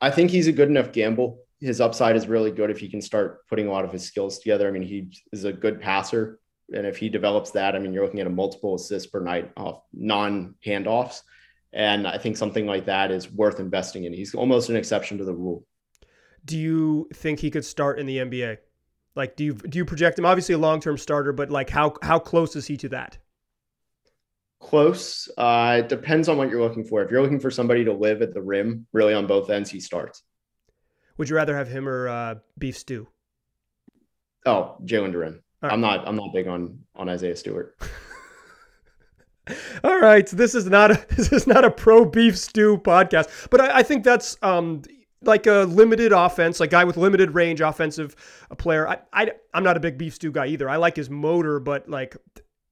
I 0.00 0.10
think 0.10 0.30
he's 0.30 0.46
a 0.46 0.52
good 0.52 0.70
enough 0.70 0.92
gamble. 0.92 1.42
His 1.60 1.82
upside 1.82 2.16
is 2.16 2.26
really 2.26 2.52
good 2.52 2.70
if 2.70 2.78
he 2.78 2.88
can 2.88 3.02
start 3.02 3.46
putting 3.48 3.66
a 3.66 3.70
lot 3.70 3.84
of 3.84 3.92
his 3.92 4.02
skills 4.02 4.38
together. 4.38 4.66
I 4.66 4.70
mean, 4.70 4.82
he 4.82 5.12
is 5.30 5.44
a 5.44 5.52
good 5.52 5.78
passer 5.78 6.40
and 6.72 6.86
if 6.86 6.96
he 6.96 7.08
develops 7.08 7.50
that, 7.52 7.74
I 7.74 7.78
mean, 7.78 7.92
you're 7.92 8.04
looking 8.04 8.20
at 8.20 8.26
a 8.26 8.30
multiple 8.30 8.74
assists 8.74 9.08
per 9.08 9.20
night 9.20 9.50
off 9.56 9.82
non 9.92 10.54
handoffs. 10.64 11.22
And 11.72 12.06
I 12.06 12.18
think 12.18 12.36
something 12.36 12.66
like 12.66 12.86
that 12.86 13.10
is 13.10 13.30
worth 13.30 13.60
investing 13.60 14.04
in. 14.04 14.12
He's 14.12 14.34
almost 14.34 14.70
an 14.70 14.76
exception 14.76 15.18
to 15.18 15.24
the 15.24 15.34
rule. 15.34 15.64
Do 16.44 16.58
you 16.58 17.08
think 17.14 17.38
he 17.38 17.50
could 17.50 17.64
start 17.64 17.98
in 17.98 18.06
the 18.06 18.18
NBA? 18.18 18.58
Like, 19.14 19.36
do 19.36 19.44
you 19.44 19.54
do 19.54 19.78
you 19.78 19.84
project 19.84 20.18
him? 20.18 20.24
Obviously, 20.24 20.54
a 20.54 20.58
long 20.58 20.80
term 20.80 20.96
starter, 20.96 21.32
but 21.32 21.50
like, 21.50 21.70
how 21.70 21.94
how 22.02 22.18
close 22.18 22.56
is 22.56 22.66
he 22.66 22.76
to 22.78 22.88
that? 22.90 23.18
Close. 24.60 25.28
Uh, 25.36 25.78
it 25.80 25.88
depends 25.88 26.28
on 26.28 26.36
what 26.36 26.50
you're 26.50 26.60
looking 26.60 26.84
for. 26.84 27.02
If 27.02 27.10
you're 27.10 27.22
looking 27.22 27.40
for 27.40 27.50
somebody 27.50 27.84
to 27.84 27.92
live 27.92 28.22
at 28.22 28.34
the 28.34 28.42
rim, 28.42 28.86
really 28.92 29.14
on 29.14 29.26
both 29.26 29.50
ends, 29.50 29.70
he 29.70 29.80
starts. 29.80 30.22
Would 31.16 31.28
you 31.28 31.36
rather 31.36 31.56
have 31.56 31.68
him 31.68 31.88
or 31.88 32.08
uh, 32.08 32.34
Beef 32.58 32.78
Stew? 32.78 33.08
Oh, 34.46 34.76
Jalen 34.84 35.12
Duren. 35.12 35.40
Right. 35.62 35.72
I'm 35.72 35.80
not. 35.80 36.08
I'm 36.08 36.16
not 36.16 36.32
big 36.32 36.48
on 36.48 36.80
on 36.96 37.08
Isaiah 37.08 37.36
Stewart. 37.36 37.76
All 39.84 40.00
right, 40.00 40.28
so 40.28 40.36
this 40.36 40.54
is 40.54 40.66
not 40.66 40.90
a 40.90 41.06
this 41.16 41.32
is 41.32 41.46
not 41.46 41.64
a 41.64 41.70
pro 41.70 42.04
beef 42.04 42.38
stew 42.38 42.78
podcast, 42.78 43.48
but 43.50 43.60
I, 43.60 43.78
I 43.78 43.82
think 43.82 44.04
that's 44.04 44.36
um 44.42 44.82
like 45.22 45.46
a 45.46 45.66
limited 45.68 46.12
offense, 46.12 46.60
like 46.60 46.70
guy 46.70 46.84
with 46.84 46.96
limited 46.96 47.34
range 47.34 47.60
offensive 47.60 48.16
player. 48.58 48.88
I, 48.88 48.98
I 49.12 49.32
I'm 49.52 49.64
not 49.64 49.76
a 49.76 49.80
big 49.80 49.98
beef 49.98 50.14
stew 50.14 50.32
guy 50.32 50.46
either. 50.46 50.68
I 50.68 50.76
like 50.76 50.96
his 50.96 51.10
motor, 51.10 51.60
but 51.60 51.88
like 51.88 52.16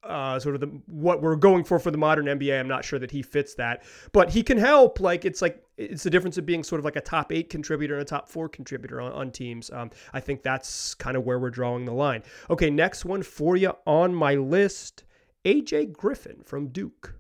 uh, 0.02 0.38
sort 0.38 0.54
of 0.54 0.62
the 0.62 0.68
what 0.86 1.20
we're 1.20 1.36
going 1.36 1.64
for 1.64 1.78
for 1.78 1.90
the 1.90 1.98
modern 1.98 2.26
NBA. 2.26 2.58
I'm 2.58 2.68
not 2.68 2.84
sure 2.84 2.98
that 2.98 3.10
he 3.10 3.22
fits 3.22 3.54
that, 3.54 3.82
but 4.12 4.30
he 4.30 4.42
can 4.42 4.56
help. 4.56 5.00
Like 5.00 5.24
it's 5.24 5.42
like 5.42 5.62
it's 5.78 6.02
the 6.02 6.10
difference 6.10 6.36
of 6.36 6.44
being 6.44 6.64
sort 6.64 6.80
of 6.80 6.84
like 6.84 6.96
a 6.96 7.00
top 7.00 7.32
eight 7.32 7.48
contributor 7.48 7.94
and 7.94 8.02
a 8.02 8.04
top 8.04 8.28
four 8.28 8.48
contributor 8.48 9.00
on, 9.00 9.12
on 9.12 9.30
teams. 9.30 9.70
Um, 9.70 9.90
I 10.12 10.20
think 10.20 10.42
that's 10.42 10.94
kind 10.94 11.16
of 11.16 11.24
where 11.24 11.38
we're 11.38 11.50
drawing 11.50 11.84
the 11.84 11.92
line. 11.92 12.22
Okay, 12.50 12.68
next 12.68 13.04
one 13.04 13.22
for 13.22 13.56
you 13.56 13.72
on 13.86 14.14
my 14.14 14.34
list: 14.34 15.04
AJ 15.44 15.92
Griffin 15.92 16.42
from 16.44 16.68
Duke. 16.68 17.14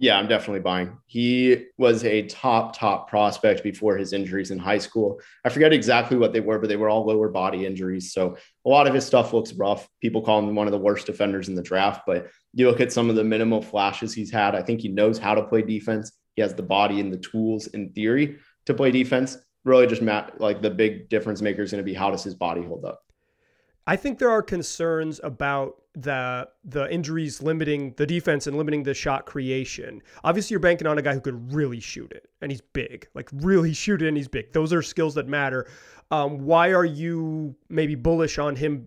Yeah, 0.00 0.18
I'm 0.18 0.28
definitely 0.28 0.60
buying. 0.60 0.96
He 1.08 1.66
was 1.76 2.06
a 2.06 2.22
top, 2.22 2.74
top 2.74 3.10
prospect 3.10 3.62
before 3.62 3.98
his 3.98 4.14
injuries 4.14 4.50
in 4.50 4.58
high 4.58 4.78
school. 4.78 5.20
I 5.44 5.50
forget 5.50 5.74
exactly 5.74 6.16
what 6.16 6.32
they 6.32 6.40
were, 6.40 6.58
but 6.58 6.70
they 6.70 6.76
were 6.76 6.88
all 6.88 7.04
lower 7.04 7.28
body 7.28 7.66
injuries. 7.66 8.14
So 8.14 8.38
a 8.64 8.68
lot 8.68 8.86
of 8.86 8.94
his 8.94 9.04
stuff 9.04 9.34
looks 9.34 9.52
rough. 9.52 9.86
People 10.00 10.22
call 10.22 10.38
him 10.38 10.54
one 10.54 10.66
of 10.66 10.72
the 10.72 10.78
worst 10.78 11.04
defenders 11.04 11.50
in 11.50 11.54
the 11.54 11.60
draft, 11.60 12.04
but 12.06 12.28
you 12.54 12.66
look 12.66 12.80
at 12.80 12.94
some 12.94 13.10
of 13.10 13.16
the 13.16 13.24
minimal 13.24 13.60
flashes 13.60 14.14
he's 14.14 14.30
had. 14.30 14.54
I 14.54 14.62
think 14.62 14.80
he 14.80 14.88
knows 14.88 15.18
how 15.18 15.34
to 15.34 15.42
play 15.42 15.60
defense. 15.60 16.12
He 16.36 16.42
has 16.42 16.54
the 16.54 16.62
body 16.62 17.00
and 17.00 17.12
the 17.12 17.18
tools 17.18 17.66
in 17.68 17.92
theory 17.92 18.38
to 18.66 18.74
play 18.74 18.90
defense. 18.90 19.38
Really, 19.64 19.86
just 19.86 20.02
Matt, 20.02 20.40
like 20.40 20.62
the 20.62 20.70
big 20.70 21.08
difference 21.08 21.42
maker 21.42 21.62
is 21.62 21.70
going 21.70 21.84
to 21.84 21.84
be 21.84 21.94
how 21.94 22.10
does 22.10 22.24
his 22.24 22.34
body 22.34 22.62
hold 22.62 22.84
up? 22.84 23.02
I 23.86 23.96
think 23.96 24.18
there 24.18 24.30
are 24.30 24.42
concerns 24.42 25.20
about 25.22 25.82
the 25.94 26.48
the 26.64 26.92
injuries 26.92 27.42
limiting 27.42 27.94
the 27.96 28.06
defense 28.06 28.46
and 28.46 28.56
limiting 28.56 28.84
the 28.84 28.94
shot 28.94 29.26
creation. 29.26 30.02
Obviously, 30.22 30.54
you're 30.54 30.60
banking 30.60 30.86
on 30.86 30.98
a 30.98 31.02
guy 31.02 31.14
who 31.14 31.20
could 31.20 31.52
really 31.52 31.80
shoot 31.80 32.12
it, 32.12 32.30
and 32.40 32.52
he's 32.52 32.60
big, 32.60 33.08
like 33.14 33.28
really 33.32 33.72
shoot 33.84 34.00
it, 34.00 34.08
and 34.08 34.16
he's 34.16 34.28
big. 34.28 34.52
Those 34.52 34.72
are 34.72 34.82
skills 34.82 35.14
that 35.14 35.26
matter. 35.26 35.66
Um, 36.10 36.38
why 36.38 36.72
are 36.72 36.84
you 36.84 37.54
maybe 37.68 37.94
bullish 37.94 38.38
on 38.38 38.56
him 38.56 38.86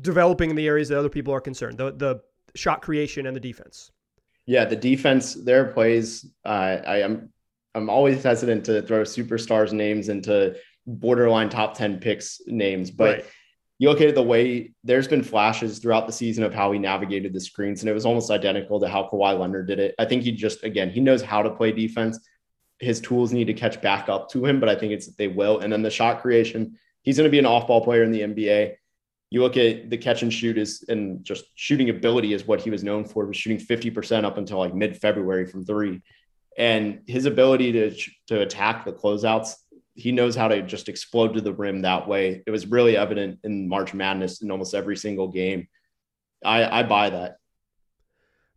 developing 0.00 0.50
in 0.50 0.56
the 0.56 0.66
areas 0.66 0.88
that 0.88 0.98
other 0.98 1.08
people 1.08 1.34
are 1.34 1.40
concerned? 1.40 1.78
The 1.78 1.92
the 1.92 2.22
shot 2.54 2.82
creation 2.82 3.26
and 3.26 3.36
the 3.36 3.40
defense. 3.40 3.92
Yeah, 4.50 4.64
the 4.64 4.74
defense. 4.74 5.34
Their 5.34 5.66
plays. 5.66 6.26
Uh, 6.44 6.78
I 6.84 7.02
am 7.02 7.32
I'm 7.76 7.88
always 7.88 8.20
hesitant 8.20 8.64
to 8.64 8.82
throw 8.82 9.02
superstars 9.02 9.72
names 9.72 10.08
into 10.08 10.56
borderline 10.88 11.48
top 11.48 11.74
10 11.74 12.00
picks 12.00 12.40
names, 12.48 12.90
but 12.90 13.18
right. 13.18 13.24
you 13.78 13.88
look 13.88 14.00
at 14.00 14.16
the 14.16 14.22
way 14.24 14.72
there's 14.82 15.06
been 15.06 15.22
flashes 15.22 15.78
throughout 15.78 16.08
the 16.08 16.12
season 16.12 16.42
of 16.42 16.52
how 16.52 16.72
he 16.72 16.80
navigated 16.80 17.32
the 17.32 17.40
screens, 17.40 17.80
and 17.80 17.88
it 17.88 17.92
was 17.92 18.04
almost 18.04 18.28
identical 18.28 18.80
to 18.80 18.88
how 18.88 19.08
Kawhi 19.08 19.38
Leonard 19.38 19.68
did 19.68 19.78
it. 19.78 19.94
I 20.00 20.04
think 20.04 20.24
he 20.24 20.32
just, 20.32 20.64
again, 20.64 20.90
he 20.90 20.98
knows 20.98 21.22
how 21.22 21.42
to 21.42 21.50
play 21.50 21.70
defense. 21.70 22.18
His 22.80 23.00
tools 23.00 23.32
need 23.32 23.44
to 23.44 23.54
catch 23.54 23.80
back 23.80 24.08
up 24.08 24.30
to 24.30 24.44
him, 24.44 24.58
but 24.58 24.68
I 24.68 24.74
think 24.74 24.92
it's 24.92 25.14
they 25.14 25.28
will. 25.28 25.60
And 25.60 25.72
then 25.72 25.82
the 25.82 25.90
shot 25.90 26.22
creation, 26.22 26.76
he's 27.02 27.18
going 27.18 27.28
to 27.28 27.30
be 27.30 27.38
an 27.38 27.46
off 27.46 27.68
ball 27.68 27.84
player 27.84 28.02
in 28.02 28.10
the 28.10 28.22
NBA. 28.22 28.74
You 29.30 29.42
look 29.42 29.56
at 29.56 29.90
the 29.90 29.96
catch 29.96 30.22
and 30.22 30.32
shoot 30.32 30.58
is 30.58 30.84
and 30.88 31.24
just 31.24 31.44
shooting 31.54 31.88
ability 31.88 32.34
is 32.34 32.46
what 32.46 32.60
he 32.60 32.70
was 32.70 32.82
known 32.82 33.04
for. 33.04 33.24
He 33.24 33.28
was 33.28 33.36
shooting 33.36 33.58
50% 33.58 34.24
up 34.24 34.38
until 34.38 34.58
like 34.58 34.74
mid 34.74 34.96
February 34.96 35.46
from 35.46 35.64
three. 35.64 36.02
And 36.58 37.02
his 37.06 37.26
ability 37.26 37.72
to, 37.72 37.94
to 38.26 38.40
attack 38.40 38.84
the 38.84 38.92
closeouts 38.92 39.54
he 39.94 40.12
knows 40.12 40.34
how 40.34 40.48
to 40.48 40.62
just 40.62 40.88
explode 40.88 41.34
to 41.34 41.40
the 41.40 41.52
rim 41.52 41.82
that 41.82 42.08
way. 42.08 42.42
It 42.46 42.50
was 42.50 42.66
really 42.66 42.96
evident 42.96 43.40
in 43.44 43.68
March 43.68 43.92
Madness 43.92 44.42
in 44.42 44.50
almost 44.50 44.74
every 44.74 44.96
single 44.96 45.28
game. 45.28 45.68
I, 46.44 46.80
I 46.80 46.82
buy 46.84 47.10
that. 47.10 47.36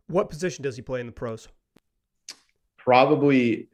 What 0.06 0.30
position 0.30 0.62
does 0.62 0.76
he 0.76 0.82
play 0.82 1.00
in 1.00 1.06
the 1.06 1.12
pros? 1.12 1.48
Probably 2.78 3.68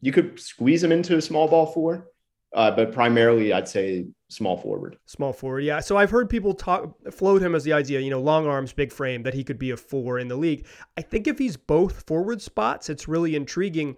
you 0.00 0.12
could 0.12 0.38
squeeze 0.40 0.82
him 0.82 0.92
into 0.92 1.16
a 1.16 1.22
small 1.22 1.48
ball 1.48 1.66
four, 1.66 2.08
uh, 2.54 2.70
but 2.70 2.92
primarily 2.92 3.52
I'd 3.52 3.68
say 3.68 4.06
small 4.28 4.56
forward. 4.56 4.96
Small 5.06 5.32
forward, 5.32 5.60
yeah. 5.60 5.80
So 5.80 5.96
I've 5.96 6.10
heard 6.10 6.28
people 6.28 6.54
talk 6.54 6.94
float 7.10 7.42
him 7.42 7.54
as 7.54 7.64
the 7.64 7.72
idea, 7.72 8.00
you 8.00 8.10
know, 8.10 8.20
long 8.20 8.46
arms, 8.46 8.72
big 8.72 8.92
frame, 8.92 9.22
that 9.22 9.34
he 9.34 9.44
could 9.44 9.58
be 9.58 9.70
a 9.70 9.76
four 9.76 10.18
in 10.18 10.28
the 10.28 10.36
league. 10.36 10.66
I 10.96 11.02
think 11.02 11.26
if 11.26 11.38
he's 11.38 11.56
both 11.56 12.06
forward 12.06 12.42
spots, 12.42 12.90
it's 12.90 13.08
really 13.08 13.34
intriguing. 13.36 13.96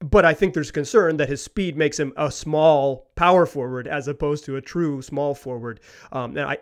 But 0.00 0.24
I 0.24 0.34
think 0.34 0.52
there's 0.52 0.70
concern 0.70 1.16
that 1.16 1.28
his 1.28 1.42
speed 1.42 1.76
makes 1.76 1.98
him 1.98 2.12
a 2.16 2.30
small 2.30 3.10
power 3.16 3.46
forward 3.46 3.88
as 3.88 4.08
opposed 4.08 4.44
to 4.44 4.56
a 4.56 4.60
true 4.60 5.00
small 5.00 5.34
forward. 5.34 5.80
Um, 6.12 6.36
and 6.36 6.46
I, 6.46 6.58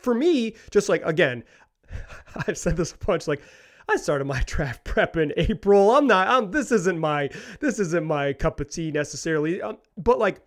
for 0.00 0.14
me, 0.14 0.56
just 0.70 0.88
like 0.88 1.02
again, 1.04 1.44
I've 2.48 2.58
said 2.58 2.76
this 2.76 2.92
a 2.92 2.98
bunch, 2.98 3.28
like 3.28 3.40
I 3.88 3.96
started 3.96 4.24
my 4.24 4.42
draft 4.46 4.84
prep 4.84 5.16
in 5.16 5.32
April. 5.36 5.92
I'm 5.96 6.06
not. 6.06 6.28
I'm, 6.28 6.50
this 6.50 6.72
isn't 6.72 6.98
my. 6.98 7.30
This 7.60 7.78
isn't 7.78 8.04
my 8.04 8.32
cup 8.32 8.60
of 8.60 8.70
tea 8.70 8.90
necessarily. 8.90 9.62
Um, 9.62 9.78
but 9.96 10.18
like, 10.18 10.40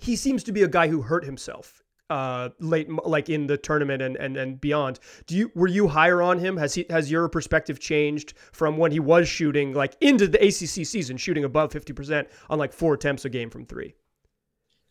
he 0.00 0.16
seems 0.16 0.42
to 0.44 0.52
be 0.52 0.62
a 0.62 0.68
guy 0.68 0.88
who 0.88 1.02
hurt 1.02 1.24
himself 1.24 1.82
uh, 2.10 2.50
late, 2.58 2.90
like 3.06 3.28
in 3.28 3.46
the 3.46 3.56
tournament 3.56 4.02
and, 4.02 4.16
and 4.16 4.36
and 4.36 4.60
beyond. 4.60 4.98
Do 5.26 5.36
you 5.36 5.50
were 5.54 5.68
you 5.68 5.88
higher 5.88 6.20
on 6.20 6.38
him? 6.38 6.56
Has 6.56 6.74
he 6.74 6.84
has 6.90 7.10
your 7.10 7.28
perspective 7.28 7.78
changed 7.78 8.34
from 8.52 8.76
when 8.76 8.92
he 8.92 9.00
was 9.00 9.28
shooting 9.28 9.72
like 9.72 9.96
into 10.00 10.26
the 10.26 10.38
ACC 10.38 10.86
season, 10.86 11.16
shooting 11.16 11.44
above 11.44 11.72
fifty 11.72 11.92
percent 11.92 12.28
on 12.50 12.58
like 12.58 12.72
four 12.72 12.94
attempts 12.94 13.24
a 13.24 13.30
game 13.30 13.48
from 13.48 13.64
three? 13.64 13.94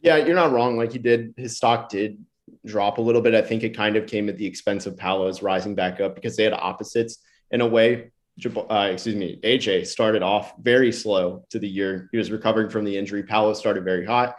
Yeah, 0.02 0.18
you're 0.18 0.36
not 0.36 0.54
wrong. 0.54 0.78
Like 0.78 0.94
he 0.94 1.00
did, 1.00 1.34
his 1.36 1.58
stock 1.58 1.90
did 1.90 2.24
drop 2.66 2.98
a 2.98 3.02
little 3.02 3.22
bit. 3.22 3.36
I 3.36 3.42
think 3.42 3.64
it 3.64 3.76
kind 3.76 3.98
of 3.98 4.08
came 4.08 4.30
at 4.30 4.38
the 4.38 4.46
expense 4.46 4.86
of 4.86 4.98
Paolo's 4.98 5.44
rising 5.44 5.76
back 5.76 6.00
up 6.00 6.16
because 6.16 6.38
they 6.38 6.46
had 6.46 6.54
opposites 6.54 7.18
in 7.52 7.62
a 7.62 7.68
way. 7.68 8.12
Uh, 8.46 8.92
excuse 8.94 9.18
me, 9.18 9.38
AJ 9.44 9.86
started 9.86 10.24
off 10.24 10.54
very 10.62 10.94
slow 10.94 11.44
to 11.50 11.60
the 11.60 11.68
year. 11.68 12.08
He 12.14 12.18
was 12.18 12.32
recovering 12.32 12.70
from 12.70 12.86
the 12.86 12.98
injury. 12.98 13.24
Paolo 13.24 13.54
started 13.54 13.84
very 13.84 14.06
hot. 14.06 14.38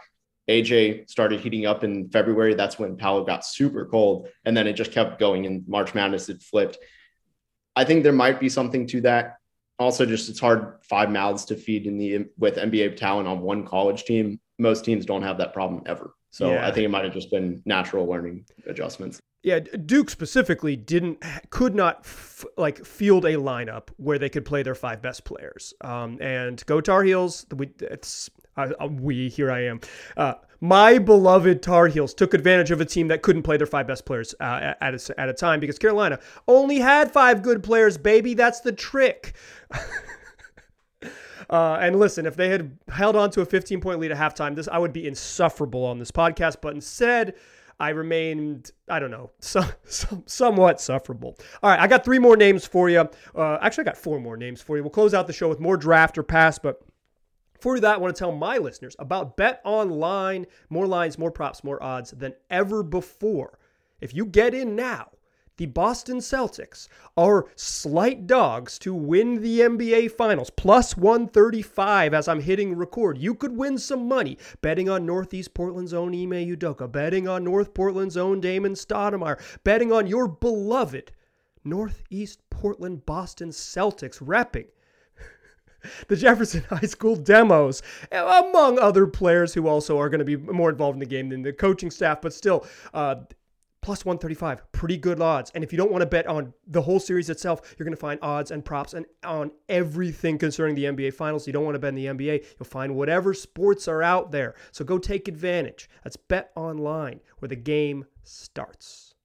AJ 0.51 1.09
started 1.09 1.39
heating 1.39 1.65
up 1.65 1.83
in 1.83 2.09
February. 2.09 2.53
That's 2.53 2.77
when 2.77 2.97
Paolo 2.97 3.23
got 3.23 3.45
super 3.45 3.85
cold. 3.85 4.27
And 4.45 4.55
then 4.55 4.67
it 4.67 4.73
just 4.73 4.91
kept 4.91 5.19
going. 5.19 5.45
In 5.45 5.63
March 5.67 5.93
Madness, 5.95 6.29
it 6.29 6.41
flipped. 6.41 6.77
I 7.75 7.85
think 7.85 8.03
there 8.03 8.13
might 8.13 8.39
be 8.39 8.49
something 8.49 8.85
to 8.87 9.01
that. 9.01 9.37
Also, 9.79 10.05
just 10.05 10.29
it's 10.29 10.39
hard 10.39 10.75
five 10.83 11.09
mouths 11.09 11.45
to 11.45 11.55
feed 11.55 11.87
in 11.87 11.97
the 11.97 12.25
with 12.37 12.57
NBA 12.57 12.97
talent 12.97 13.27
on 13.27 13.41
one 13.41 13.65
college 13.65 14.03
team. 14.03 14.39
Most 14.59 14.85
teams 14.85 15.05
don't 15.05 15.23
have 15.23 15.37
that 15.39 15.53
problem 15.53 15.81
ever. 15.85 16.13
So 16.29 16.51
yeah. 16.51 16.67
I 16.67 16.71
think 16.71 16.85
it 16.85 16.89
might 16.89 17.03
have 17.03 17.13
just 17.13 17.31
been 17.31 17.61
natural 17.65 18.05
learning 18.07 18.45
adjustments. 18.67 19.19
Yeah, 19.43 19.59
Duke 19.59 20.11
specifically 20.11 20.75
didn't 20.75 21.23
could 21.49 21.73
not 21.73 22.01
f- 22.01 22.45
like 22.57 22.85
field 22.85 23.25
a 23.25 23.33
lineup 23.33 23.89
where 23.97 24.19
they 24.19 24.29
could 24.29 24.45
play 24.45 24.61
their 24.61 24.75
five 24.75 25.01
best 25.01 25.25
players. 25.25 25.73
Um, 25.81 26.19
and 26.21 26.63
go 26.67 26.79
Tar 26.79 27.03
Heels. 27.03 27.47
It's 27.79 28.29
uh, 28.57 28.87
we 28.87 29.29
here 29.29 29.51
I 29.51 29.65
am. 29.65 29.81
Uh, 30.15 30.33
my 30.59 30.99
beloved 30.99 31.63
Tar 31.63 31.87
Heels 31.87 32.13
took 32.13 32.33
advantage 32.33 32.69
of 32.69 32.81
a 32.81 32.85
team 32.85 33.07
that 33.07 33.23
couldn't 33.23 33.41
play 33.41 33.57
their 33.57 33.65
five 33.65 33.87
best 33.87 34.05
players 34.05 34.35
uh, 34.39 34.73
at, 34.79 34.93
a, 34.93 35.19
at 35.19 35.27
a 35.27 35.33
time 35.33 35.59
because 35.59 35.79
Carolina 35.79 36.19
only 36.47 36.79
had 36.79 37.11
five 37.11 37.41
good 37.41 37.63
players. 37.63 37.97
Baby, 37.97 38.35
that's 38.35 38.59
the 38.59 38.71
trick. 38.71 39.33
Uh, 41.51 41.77
and 41.81 41.99
listen, 41.99 42.25
if 42.25 42.37
they 42.37 42.47
had 42.47 42.77
held 42.87 43.15
on 43.15 43.29
to 43.29 43.41
a 43.41 43.45
15 43.45 43.81
point 43.81 43.99
lead 43.99 44.11
at 44.11 44.17
halftime, 44.17 44.55
this 44.55 44.69
I 44.69 44.77
would 44.77 44.93
be 44.93 45.05
insufferable 45.05 45.85
on 45.85 45.99
this 45.99 46.09
podcast. 46.09 46.57
But 46.61 46.73
instead, 46.73 47.35
I 47.77 47.89
remained, 47.89 48.71
I 48.87 48.99
don't 48.99 49.11
know, 49.11 49.31
some, 49.39 49.65
some, 49.83 50.23
somewhat 50.25 50.79
sufferable. 50.79 51.37
All 51.61 51.69
right, 51.69 51.79
I 51.79 51.87
got 51.87 52.05
three 52.05 52.19
more 52.19 52.37
names 52.37 52.65
for 52.65 52.89
you. 52.89 53.09
Uh, 53.35 53.57
actually, 53.61 53.83
I 53.83 53.85
got 53.85 53.97
four 53.97 54.19
more 54.19 54.37
names 54.37 54.61
for 54.61 54.77
you. 54.77 54.83
We'll 54.83 54.91
close 54.91 55.13
out 55.13 55.27
the 55.27 55.33
show 55.33 55.49
with 55.49 55.59
more 55.59 55.75
draft 55.75 56.17
or 56.17 56.23
pass, 56.23 56.57
but 56.57 56.81
before 57.61 57.79
that, 57.79 57.93
I 57.93 57.97
want 57.97 58.15
to 58.15 58.19
tell 58.19 58.31
my 58.31 58.57
listeners 58.57 58.95
about 58.97 59.37
Bet 59.37 59.61
Online. 59.63 60.47
More 60.71 60.87
lines, 60.87 61.19
more 61.19 61.29
props, 61.29 61.63
more 61.63 61.81
odds 61.83 62.09
than 62.09 62.33
ever 62.49 62.81
before. 62.81 63.59
If 63.99 64.15
you 64.15 64.25
get 64.25 64.55
in 64.55 64.75
now, 64.75 65.09
the 65.57 65.67
Boston 65.67 66.17
Celtics 66.17 66.87
are 67.15 67.45
slight 67.55 68.25
dogs 68.25 68.79
to 68.79 68.95
win 68.95 69.43
the 69.43 69.59
NBA 69.59 70.09
Finals, 70.13 70.49
plus 70.49 70.97
135 70.97 72.15
as 72.15 72.27
I'm 72.27 72.41
hitting 72.41 72.75
record. 72.75 73.19
You 73.19 73.35
could 73.35 73.55
win 73.55 73.77
some 73.77 74.07
money 74.07 74.39
betting 74.63 74.89
on 74.89 75.05
Northeast 75.05 75.53
Portland's 75.53 75.93
own 75.93 76.15
Ime 76.15 76.31
Udoka, 76.31 76.91
betting 76.91 77.27
on 77.27 77.43
North 77.43 77.75
Portland's 77.75 78.17
own 78.17 78.41
Damon 78.41 78.73
Stoudamire, 78.73 79.39
betting 79.63 79.91
on 79.91 80.07
your 80.07 80.27
beloved 80.27 81.11
Northeast 81.63 82.39
Portland 82.49 83.05
Boston 83.05 83.49
Celtics 83.49 84.17
repping 84.17 84.65
the 86.07 86.15
Jefferson 86.15 86.63
High 86.69 86.87
School 86.87 87.15
demos, 87.15 87.81
among 88.11 88.79
other 88.79 89.07
players 89.07 89.53
who 89.53 89.67
also 89.67 89.99
are 89.99 90.09
going 90.09 90.19
to 90.19 90.25
be 90.25 90.37
more 90.37 90.69
involved 90.69 90.95
in 90.95 90.99
the 90.99 91.05
game 91.05 91.29
than 91.29 91.41
the 91.41 91.53
coaching 91.53 91.91
staff, 91.91 92.21
but 92.21 92.33
still, 92.33 92.65
uh, 92.93 93.15
plus 93.81 94.05
135, 94.05 94.71
pretty 94.71 94.97
good 94.97 95.19
odds. 95.19 95.51
And 95.55 95.63
if 95.63 95.71
you 95.71 95.77
don't 95.77 95.91
want 95.91 96.03
to 96.03 96.05
bet 96.05 96.27
on 96.27 96.53
the 96.67 96.81
whole 96.81 96.99
series 96.99 97.29
itself, 97.29 97.75
you're 97.77 97.85
going 97.85 97.95
to 97.95 97.99
find 97.99 98.19
odds 98.21 98.51
and 98.51 98.63
props 98.63 98.93
and 98.93 99.05
on 99.23 99.51
everything 99.69 100.37
concerning 100.37 100.75
the 100.75 100.85
NBA 100.85 101.13
Finals. 101.13 101.47
You 101.47 101.53
don't 101.53 101.65
want 101.65 101.75
to 101.75 101.79
bet 101.79 101.89
in 101.89 101.95
the 101.95 102.05
NBA, 102.05 102.45
you'll 102.59 102.65
find 102.65 102.95
whatever 102.95 103.33
sports 103.33 103.87
are 103.87 104.03
out 104.03 104.31
there. 104.31 104.55
So 104.71 104.85
go 104.85 104.97
take 104.97 105.27
advantage. 105.27 105.89
That's 106.03 106.15
Bet 106.15 106.51
Online, 106.55 107.19
where 107.39 107.49
the 107.49 107.55
game 107.55 108.05
starts. 108.23 109.15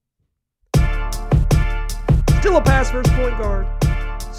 Still 2.40 2.58
a 2.58 2.62
pass 2.62 2.90
first 2.90 3.10
point 3.12 3.36
guard. 3.38 3.85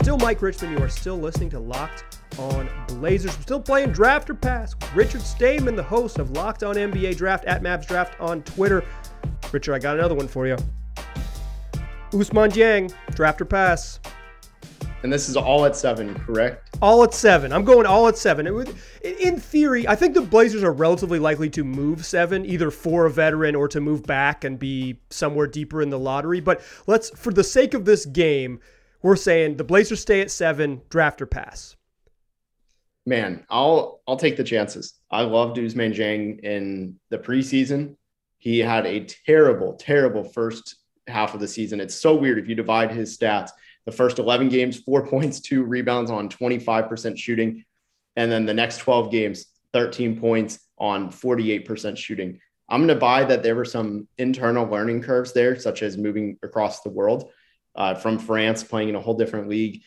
Still 0.08 0.18
Mike 0.20 0.42
Richman. 0.42 0.72
You 0.72 0.82
are 0.82 0.88
still 0.88 1.18
listening 1.18 1.50
to 1.50 1.60
Locked 1.60 2.18
on 2.40 2.70
Blazers. 2.88 3.36
We're 3.36 3.42
still 3.42 3.60
playing 3.60 3.92
Draft 3.92 4.30
or 4.30 4.36
Pass. 4.36 4.74
Richard 4.96 5.20
Stayman, 5.20 5.76
the 5.76 5.84
host 5.84 6.18
of 6.18 6.32
Locked 6.32 6.64
on 6.64 6.76
NBA 6.76 7.18
Draft 7.18 7.44
at 7.44 7.62
Mavs 7.62 7.86
Draft 7.86 8.18
on 8.22 8.42
Twitter. 8.44 8.86
Richard, 9.52 9.74
I 9.74 9.80
got 9.80 9.98
another 9.98 10.16
one 10.16 10.30
for 10.30 10.48
you. 10.48 10.56
Ousmane 12.12 12.54
Dieng, 12.54 12.94
Draft 13.16 13.42
or 13.42 13.46
Pass. 13.46 14.00
And 15.04 15.12
this 15.12 15.28
is 15.28 15.36
all 15.36 15.66
at 15.66 15.76
seven, 15.76 16.16
correct? 16.16 16.78
All 16.82 17.04
at 17.04 17.14
seven. 17.14 17.52
I'm 17.52 17.66
going 17.66 17.86
all 17.86 18.08
at 18.08 18.18
seven. 18.18 18.48
in 19.04 19.38
theory, 19.42 19.90
I 19.90 19.96
think 19.96 20.14
the 20.14 20.22
Blazers 20.22 20.64
are 20.64 20.72
relatively 20.72 21.20
likely 21.20 21.50
to 21.50 21.66
move 21.66 22.06
seven, 22.06 22.46
either 22.46 22.72
for 22.72 23.08
a 23.08 23.12
veteran 23.12 23.56
or 23.56 23.68
to 23.68 23.82
move 23.82 24.04
back 24.04 24.46
and 24.46 24.58
be 24.58 25.02
somewhere 25.10 25.48
deeper 25.48 25.82
in 25.82 25.90
the 25.90 26.00
lottery. 26.00 26.40
But 26.40 26.62
let's, 26.88 27.10
for 27.10 27.34
the 27.34 27.44
sake 27.44 27.74
of 27.74 27.84
this 27.84 28.06
game, 28.06 28.62
we're 29.02 29.16
saying 29.16 29.58
the 29.58 29.64
Blazers 29.64 30.02
stay 30.02 30.22
at 30.22 30.32
seven, 30.32 30.82
draft 30.90 31.22
or 31.22 31.26
pass. 31.26 31.76
Man, 33.06 33.46
I'll 33.50 34.02
I'll 34.08 34.18
take 34.18 34.38
the 34.38 34.44
chances. 34.44 34.94
I 35.10 35.22
loved 35.22 35.58
Ousmane 35.58 35.96
Dieng 35.96 36.40
in 36.42 37.00
the 37.10 37.18
preseason. 37.18 37.96
He 38.38 38.60
had 38.60 38.86
a 38.86 39.06
terrible, 39.26 39.74
terrible 39.74 40.24
first 40.24 40.76
half 41.08 41.34
of 41.34 41.40
the 41.40 41.48
season. 41.48 41.80
It's 41.80 41.96
so 41.96 42.16
weird 42.16 42.38
if 42.38 42.50
you 42.50 42.56
divide 42.56 42.92
his 42.92 43.18
stats. 43.18 43.52
The 43.86 43.92
first 43.92 44.20
11 44.20 44.50
games, 44.50 44.80
four 44.82 45.08
points, 45.10 45.40
two 45.40 45.64
rebounds 45.64 46.12
on 46.12 46.30
25% 46.30 47.18
shooting. 47.18 47.64
And 48.18 48.32
then 48.32 48.46
the 48.46 48.54
next 48.54 48.80
12 48.80 49.10
games, 49.12 49.46
13 49.74 50.20
points 50.20 50.60
on 50.78 51.10
48% 51.10 51.98
shooting. 51.98 52.40
I'm 52.68 52.82
going 52.82 52.90
to 52.90 52.96
buy 52.96 53.24
that 53.24 53.44
there 53.44 53.56
were 53.56 53.66
some 53.66 54.08
internal 54.18 54.68
learning 54.68 55.02
curves 55.02 55.32
there, 55.32 55.58
such 55.58 55.82
as 55.82 55.98
moving 55.98 56.38
across 56.44 56.82
the 56.82 56.90
world 56.90 57.32
uh, 57.78 57.94
from 57.94 58.20
France, 58.20 58.64
playing 58.64 58.90
in 58.90 58.96
a 58.96 59.02
whole 59.02 59.14
different 59.14 59.48
league. 59.48 59.84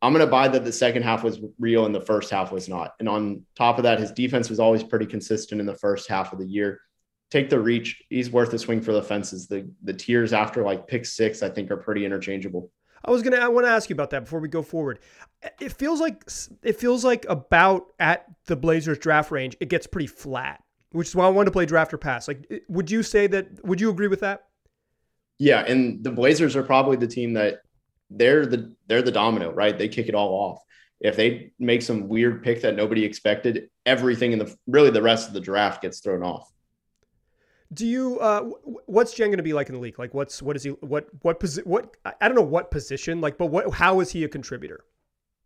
I'm 0.00 0.12
going 0.12 0.24
to 0.24 0.30
buy 0.30 0.48
that 0.48 0.64
the 0.64 0.72
second 0.72 1.02
half 1.02 1.24
was 1.24 1.40
real 1.58 1.84
and 1.84 1.94
the 1.94 2.00
first 2.00 2.30
half 2.30 2.52
was 2.52 2.68
not. 2.68 2.94
And 3.00 3.08
on 3.08 3.44
top 3.56 3.78
of 3.78 3.82
that, 3.82 3.98
his 3.98 4.12
defense 4.12 4.48
was 4.48 4.60
always 4.60 4.82
pretty 4.82 5.06
consistent 5.06 5.60
in 5.60 5.66
the 5.66 5.74
first 5.74 6.08
half 6.08 6.32
of 6.32 6.38
the 6.38 6.46
year. 6.46 6.80
Take 7.30 7.50
the 7.50 7.60
reach. 7.60 8.02
He's 8.08 8.30
worth 8.30 8.52
a 8.54 8.58
swing 8.58 8.80
for 8.80 8.92
the 8.92 9.02
fences. 9.02 9.48
The 9.48 9.70
the 9.82 9.92
tiers 9.92 10.32
after 10.32 10.62
like 10.62 10.86
pick 10.86 11.04
six, 11.04 11.42
I 11.42 11.50
think, 11.50 11.70
are 11.70 11.76
pretty 11.76 12.06
interchangeable. 12.06 12.70
I 13.04 13.10
was 13.10 13.22
gonna. 13.22 13.36
I 13.36 13.48
want 13.48 13.66
to 13.66 13.70
ask 13.70 13.90
you 13.90 13.94
about 13.94 14.10
that 14.10 14.20
before 14.20 14.40
we 14.40 14.48
go 14.48 14.62
forward. 14.62 15.00
It 15.60 15.72
feels 15.72 16.00
like 16.00 16.24
it 16.62 16.76
feels 16.80 17.04
like 17.04 17.26
about 17.28 17.92
at 17.98 18.24
the 18.46 18.56
Blazers 18.56 18.98
draft 18.98 19.30
range, 19.30 19.56
it 19.60 19.68
gets 19.68 19.86
pretty 19.86 20.06
flat, 20.06 20.62
which 20.92 21.08
is 21.08 21.16
why 21.16 21.26
I 21.26 21.28
wanted 21.28 21.46
to 21.46 21.50
play 21.50 21.66
draft 21.66 21.92
or 21.92 21.98
pass. 21.98 22.28
Like, 22.28 22.50
would 22.68 22.90
you 22.90 23.02
say 23.02 23.26
that? 23.26 23.62
Would 23.64 23.80
you 23.80 23.90
agree 23.90 24.08
with 24.08 24.20
that? 24.20 24.47
Yeah, 25.38 25.60
and 25.60 26.02
the 26.02 26.10
Blazers 26.10 26.56
are 26.56 26.62
probably 26.62 26.96
the 26.96 27.06
team 27.06 27.34
that 27.34 27.60
they're 28.10 28.46
the 28.46 28.74
they're 28.86 29.02
the 29.02 29.12
domino, 29.12 29.52
right? 29.52 29.76
They 29.76 29.88
kick 29.88 30.08
it 30.08 30.14
all 30.14 30.30
off. 30.30 30.62
If 31.00 31.16
they 31.16 31.52
make 31.58 31.82
some 31.82 32.08
weird 32.08 32.42
pick 32.42 32.62
that 32.62 32.74
nobody 32.74 33.04
expected, 33.04 33.70
everything 33.86 34.32
in 34.32 34.38
the 34.38 34.54
really 34.66 34.90
the 34.90 35.02
rest 35.02 35.28
of 35.28 35.34
the 35.34 35.40
draft 35.40 35.82
gets 35.82 36.00
thrown 36.00 36.22
off. 36.22 36.50
Do 37.72 37.86
you 37.86 38.18
uh 38.18 38.42
what's 38.86 39.14
Dieng 39.14 39.26
going 39.26 39.36
to 39.36 39.42
be 39.42 39.52
like 39.52 39.68
in 39.68 39.74
the 39.74 39.80
league? 39.80 39.98
Like 39.98 40.14
what's 40.14 40.42
what 40.42 40.56
is 40.56 40.64
he 40.64 40.70
what 40.70 41.06
what 41.22 41.38
posi- 41.38 41.66
what 41.66 41.96
I 42.20 42.26
don't 42.26 42.34
know 42.34 42.42
what 42.42 42.70
position, 42.70 43.20
like 43.20 43.38
but 43.38 43.46
what 43.46 43.72
how 43.74 44.00
is 44.00 44.10
he 44.10 44.24
a 44.24 44.28
contributor? 44.28 44.84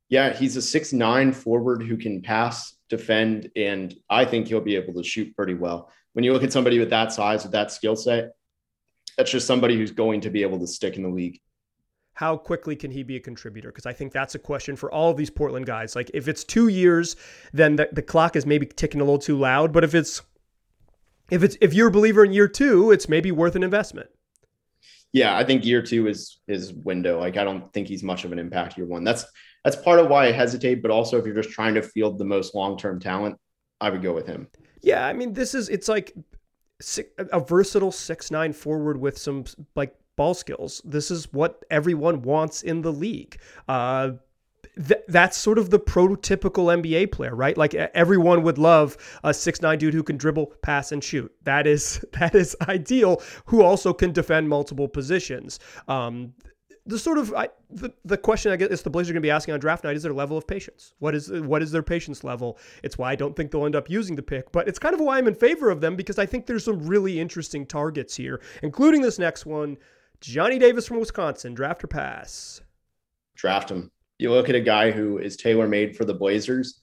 Yeah, 0.09 0.33
he's 0.33 0.57
a 0.57 0.62
six 0.62 0.92
nine 0.92 1.33
forward 1.33 1.83
who 1.83 1.96
can 1.96 2.22
pass, 2.22 2.76
defend, 2.88 3.50
and 3.57 3.94
I 4.09 4.24
think 4.24 4.46
he'll 4.46 4.61
be 4.61 4.76
able 4.76 4.94
to 4.94 5.02
shoot 5.02 5.35
pretty 5.35 5.55
well. 5.55 5.90
When 6.12 6.24
you 6.24 6.33
look 6.33 6.44
at 6.44 6.52
somebody 6.52 6.78
with 6.78 6.90
that 6.90 7.12
size, 7.12 7.42
with 7.42 7.52
that 7.52 7.72
skill 7.72 7.96
set, 7.96 8.33
that's 9.16 9.31
just 9.31 9.46
somebody 9.46 9.77
who's 9.77 9.90
going 9.90 10.20
to 10.22 10.31
be 10.31 10.42
able 10.42 10.59
to 10.59 10.66
stick 10.66 10.96
in 10.96 11.03
the 11.03 11.09
league. 11.09 11.40
How 12.14 12.37
quickly 12.37 12.77
can 12.77 12.90
he 12.90 13.03
be 13.03 13.16
a 13.16 13.20
contributor? 13.20 13.68
Because 13.68 13.87
I 13.87 13.92
think 13.92 14.12
that's 14.12 14.35
a 14.35 14.38
question 14.38 14.77
for 14.77 14.92
all 14.92 15.11
of 15.11 15.16
these 15.16 15.31
Portland 15.31 15.66
guys. 15.66 15.96
Like 15.96 16.11
if 16.12 16.29
it's 16.29 16.44
two 16.44 16.68
years, 16.68 17.16
then 17.53 17.77
the, 17.77 17.88
the 17.90 18.03
clock 18.03 18.37
is 18.37 18.44
maybe 18.44 18.66
ticking 18.66 19.01
a 19.01 19.05
little 19.05 19.18
too 19.18 19.38
loud. 19.38 19.72
But 19.72 19.83
if 19.83 19.94
it's 19.94 20.20
if 21.31 21.42
it's 21.42 21.57
if 21.61 21.72
you're 21.72 21.88
a 21.88 21.92
believer 21.92 22.25
in 22.25 22.33
year 22.33 22.48
two, 22.48 22.90
it's 22.90 23.09
maybe 23.09 23.33
worth 23.33 23.57
an 23.57 23.62
investment. 23.62 24.11
Yeah, 25.12 25.37
I 25.37 25.44
think 25.44 25.64
year 25.64 25.83
two 25.83 26.07
is 26.07 26.38
his 26.46 26.72
window. 26.72 27.18
Like 27.18 27.37
I 27.37 27.44
don't 27.44 27.72
think 27.72 27.88
he's 27.88 28.03
much 28.03 28.25
of 28.25 28.33
an 28.33 28.38
impact 28.38 28.77
year 28.77 28.87
one. 28.87 29.05
That's 29.05 29.25
that's 29.64 29.77
part 29.77 29.98
of 29.98 30.09
why 30.09 30.27
I 30.27 30.33
hesitate. 30.33 30.83
But 30.83 30.90
also, 30.90 31.18
if 31.18 31.25
you're 31.25 31.35
just 31.35 31.51
trying 31.51 31.75
to 31.75 31.83
field 31.83 32.18
the 32.18 32.25
most 32.25 32.55
long 32.55 32.77
term 32.77 33.01
talent, 33.01 33.38
I 33.81 33.88
would 33.88 34.03
go 34.03 34.12
with 34.12 34.27
him. 34.27 34.48
Yeah, 34.83 35.07
I 35.07 35.12
mean, 35.12 35.33
this 35.33 35.55
is 35.55 35.68
it's 35.68 35.88
like 35.88 36.12
a 37.18 37.40
versatile 37.40 37.92
six 37.92 38.31
nine 38.31 38.53
forward 38.53 39.01
with 39.01 39.18
some 39.18 39.45
like 39.75 39.95
ball 40.16 40.35
skills. 40.35 40.83
This 40.85 41.11
is 41.11 41.33
what 41.33 41.64
everyone 41.71 42.23
wants 42.23 42.62
in 42.62 42.83
the 42.83 42.92
league. 42.92 43.38
Uh, 43.68 44.12
th- 44.77 45.03
that's 45.09 45.37
sort 45.37 45.59
of 45.59 45.71
the 45.71 45.79
prototypical 45.79 46.73
NBA 46.83 47.12
player, 47.12 47.35
right? 47.35 47.57
Like 47.57 47.75
everyone 47.75 48.42
would 48.42 48.59
love 48.59 48.97
a 49.25 49.33
six 49.33 49.61
nine 49.61 49.79
dude 49.79 49.95
who 49.95 50.03
can 50.03 50.16
dribble, 50.16 50.47
pass, 50.62 50.92
and 50.92 51.03
shoot. 51.03 51.33
That 51.42 51.66
is 51.66 52.05
that 52.12 52.35
is 52.35 52.57
ideal. 52.68 53.23
Who 53.47 53.62
also 53.62 53.92
can 53.92 54.12
defend 54.12 54.49
multiple 54.49 54.88
positions. 54.88 55.59
Um, 55.88 56.35
the 56.85 56.99
sort 56.99 57.18
of 57.18 57.33
I, 57.33 57.49
the, 57.71 57.92
the 58.05 58.18
question 58.18 58.51
I 58.51 58.57
guess 58.57 58.83
the 58.83 58.90
Blazers 58.90 59.11
are 59.11 59.12
going 59.14 59.23
to 59.23 59.27
be 59.27 59.31
asking 59.31 59.55
on 59.55 59.61
draft 59.61 59.85
night 59.85 59.97
is 59.97 60.03
their 60.03 60.12
level 60.12 60.37
of 60.37 60.47
patience. 60.47 60.95
What 60.99 61.14
is 61.14 61.31
what 61.31 61.62
is 61.62 61.71
their 61.71 61.83
patience 61.83 62.25
level? 62.25 62.59
It's 62.83 62.99
why 62.99 63.12
I 63.12 63.14
don't 63.14 63.37
think 63.37 63.51
they'll 63.51 63.66
end 63.66 63.77
up 63.77 63.88
using 63.88 64.16
the 64.16 64.23
pick, 64.23 64.51
but 64.51 64.66
it's 64.66 64.79
kind 64.79 64.95
of 64.95 65.01
why 65.01 65.18
I'm 65.18 65.29
in 65.29 65.35
favor 65.35 65.71
of 65.71 65.81
them 65.81 65.95
because 65.95 66.18
I 66.18 66.27
think 66.27 66.47
there's 66.47 66.64
some 66.64 66.85
really 66.87 67.21
interesting 67.21 67.66
targets 67.66 68.16
here, 68.16 68.40
including 68.62 69.01
this 69.01 69.18
next 69.18 69.47
one, 69.47 69.77
Johnny 70.21 70.59
Davis 70.59 70.87
from 70.87 70.99
Wisconsin, 70.99 71.55
draft 71.55 71.85
or 71.85 71.88
pass. 71.88 72.61
Draft 73.37 73.71
him. 73.71 73.90
You 74.18 74.31
look 74.31 74.49
at 74.49 74.55
a 74.55 74.61
guy 74.61 74.90
who 74.90 75.18
is 75.18 75.37
tailor 75.37 75.68
made 75.68 75.97
for 75.97 76.05
the 76.05 76.14
Blazers. 76.14 76.81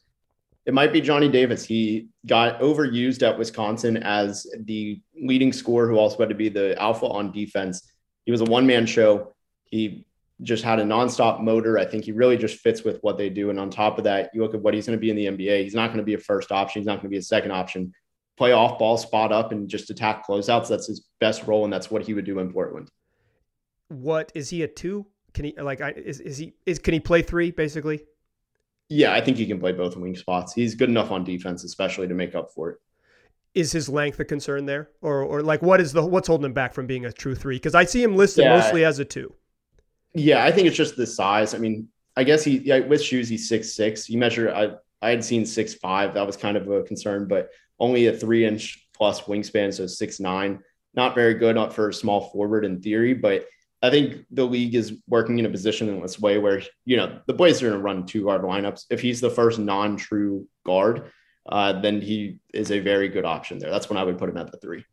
It 0.66 0.74
might 0.74 0.94
be 0.94 1.02
Johnny 1.02 1.30
Davis. 1.30 1.66
He 1.66 2.08
got 2.26 2.60
overused 2.60 3.28
at 3.28 3.38
Wisconsin 3.38 3.98
as 3.98 4.46
the 4.66 5.02
leading 5.22 5.52
scorer 5.52 5.88
who 5.90 5.98
also 5.98 6.18
had 6.20 6.30
to 6.30 6.36
be 6.36 6.50
the 6.50 6.80
alpha 6.82 7.06
on 7.06 7.32
defense. 7.32 7.92
He 8.26 8.32
was 8.32 8.42
a 8.42 8.46
one 8.46 8.68
man 8.68 8.86
show 8.86 9.34
he 9.72 10.06
just 10.42 10.64
had 10.64 10.80
a 10.80 10.84
nonstop 10.84 11.42
motor. 11.42 11.78
I 11.78 11.86
think 11.86 12.06
he 12.06 12.12
really 12.12 12.38
just 12.38 12.60
fits 12.60 12.84
with 12.84 13.00
what 13.02 13.18
they 13.18 13.30
do. 13.30 13.50
And 13.50 13.60
on 13.60 13.70
top 13.70 13.98
of 13.98 14.04
that, 14.06 14.30
you 14.34 14.42
look 14.42 14.54
at 14.54 14.62
what 14.62 14.74
he's 14.74 14.86
going 14.86 14.98
to 14.98 15.02
be 15.02 15.10
in 15.10 15.16
the 15.16 15.26
NBA. 15.26 15.64
He's 15.64 15.76
not 15.76 15.88
going 15.88 15.98
to 15.98 16.04
be 16.04 16.14
a 16.14 16.20
first 16.20 16.52
option. 16.52 16.82
He's 16.82 16.88
not 16.88 16.94
going 16.94 17.04
to 17.04 17.10
be 17.10 17.18
a 17.18 17.22
second 17.22 17.52
option. 17.52 17.94
Play 18.38 18.54
off 18.54 18.80
ball, 18.80 18.98
spot 18.98 19.34
up, 19.34 19.52
and 19.52 19.68
just 19.68 19.90
attack 19.90 20.26
closeouts. 20.26 20.70
That's 20.70 20.88
his 20.88 21.08
best 21.20 21.46
role, 21.46 21.66
and 21.66 21.74
that's 21.74 21.92
what 21.92 22.04
he 22.04 22.14
would 22.14 22.26
do 22.26 22.40
in 22.40 22.52
Portland. 22.54 22.90
What 23.90 24.32
is 24.34 24.50
he 24.50 24.64
a 24.64 24.68
two? 24.68 25.06
Can 25.34 25.46
he 25.46 25.54
like? 25.60 25.82
Is 25.98 26.22
is 26.22 26.38
he 26.38 26.54
is 26.66 26.80
can 26.80 26.94
he 26.94 27.02
play 27.02 27.22
three 27.22 27.52
basically? 27.52 28.06
Yeah, 28.88 29.14
I 29.14 29.20
think 29.20 29.38
he 29.38 29.46
can 29.46 29.60
play 29.60 29.74
both 29.74 29.98
wing 29.98 30.16
spots. 30.16 30.54
He's 30.54 30.74
good 30.74 30.90
enough 30.90 31.12
on 31.12 31.24
defense, 31.26 31.66
especially 31.66 32.08
to 32.08 32.14
make 32.14 32.34
up 32.34 32.52
for 32.52 32.72
it 32.72 32.78
is 33.56 33.72
his 33.72 33.90
length 33.90 34.20
a 34.20 34.26
concern 34.26 34.66
there 34.66 34.90
or 35.02 35.24
or 35.24 35.42
like 35.42 35.62
what 35.62 35.82
is 35.82 35.92
the 35.92 36.06
what's 36.06 36.28
holding 36.28 36.46
him 36.46 36.54
back 36.54 36.72
from 36.74 36.86
being 36.86 37.06
a 37.06 37.12
true 37.12 37.34
three 37.34 37.56
because 37.56 37.74
i 37.74 37.84
see 37.84 38.02
him 38.02 38.16
listed 38.16 38.44
yeah. 38.44 38.56
mostly 38.56 38.86
as 38.86 39.00
a 39.00 39.06
two 39.06 39.34
yeah, 40.14 40.44
I 40.44 40.52
think 40.52 40.68
it's 40.68 40.78
just 40.78 40.96
the 40.96 41.08
size. 41.08 41.54
I 41.54 41.58
mean, 41.58 41.88
I 42.16 42.24
guess 42.24 42.44
he 42.44 42.58
yeah, 42.60 42.80
with 42.80 43.02
shoes 43.02 43.30
he's 43.30 43.48
six 43.48 43.74
six. 43.74 44.10
You 44.10 44.18
measure 44.18 44.54
I 44.54 44.72
I 45.02 45.10
had 45.10 45.24
seen 45.24 45.46
six 45.46 45.74
five. 45.74 46.14
That 46.14 46.26
was 46.26 46.38
kind 46.38 46.58
of 46.58 46.70
a 46.70 46.84
concern, 46.84 47.28
but 47.28 47.50
only 47.80 48.08
a 48.08 48.14
three 48.14 48.46
inch 48.46 48.88
plus 48.96 49.22
wingspan, 49.22 49.74
so 49.74 49.88
six 49.88 50.20
nine. 50.20 50.60
Not 50.96 51.16
very 51.16 51.36
good 51.36 51.56
not 51.56 51.74
for 51.74 51.90
a 51.90 51.94
small 51.94 52.30
forward 52.30 52.66
in 52.66 52.82
theory, 52.82 53.14
but 53.14 53.46
I 53.82 53.90
think 53.90 54.26
the 54.32 54.44
league 54.44 54.76
is 54.76 55.02
working 55.08 55.40
in 55.40 55.46
a 55.46 55.50
position 55.50 55.88
in 55.88 56.02
this 56.02 56.20
way 56.20 56.38
where 56.38 56.62
you 56.86 56.98
know 56.98 57.20
the 57.28 57.34
Blazers 57.34 57.64
are 57.64 57.70
going 57.70 57.80
to 57.80 57.84
run 57.84 58.06
two 58.06 58.26
guard 58.26 58.42
lineups. 58.42 58.86
If 58.90 59.02
he's 59.02 59.22
the 59.22 59.30
first 59.30 59.60
non-true 59.60 60.48
guard, 60.66 61.12
uh, 61.48 61.80
then 61.80 62.02
he 62.02 62.40
is 62.54 62.72
a 62.72 62.80
very 62.80 63.08
good 63.08 63.26
option 63.26 63.60
there. 63.60 63.70
That's 63.70 63.90
when 63.90 63.98
I 63.98 64.04
would 64.04 64.18
put 64.18 64.30
him 64.30 64.38
at 64.38 64.52
the 64.52 64.58
three. 64.58 64.84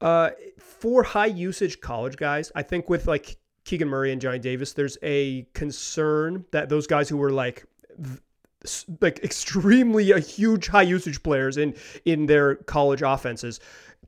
Uh, 0.00 0.30
for 0.58 1.04
high 1.04 1.26
usage 1.26 1.80
college 1.80 2.16
guys, 2.16 2.50
I 2.56 2.62
think 2.62 2.90
with 2.90 3.06
like 3.06 3.36
Keegan 3.64 3.88
Murray 3.88 4.12
and 4.12 4.20
Johnny 4.20 4.38
Davis, 4.38 4.72
there's 4.72 4.98
a 5.02 5.46
concern 5.54 6.44
that 6.50 6.68
those 6.68 6.86
guys 6.86 7.08
who 7.08 7.16
were 7.16 7.30
like 7.30 7.64
like 9.00 9.18
extremely 9.24 10.12
a 10.12 10.20
huge 10.20 10.68
high 10.68 10.82
usage 10.82 11.22
players 11.22 11.56
in 11.56 11.74
in 12.04 12.26
their 12.26 12.56
college 12.56 13.02
offenses 13.02 13.60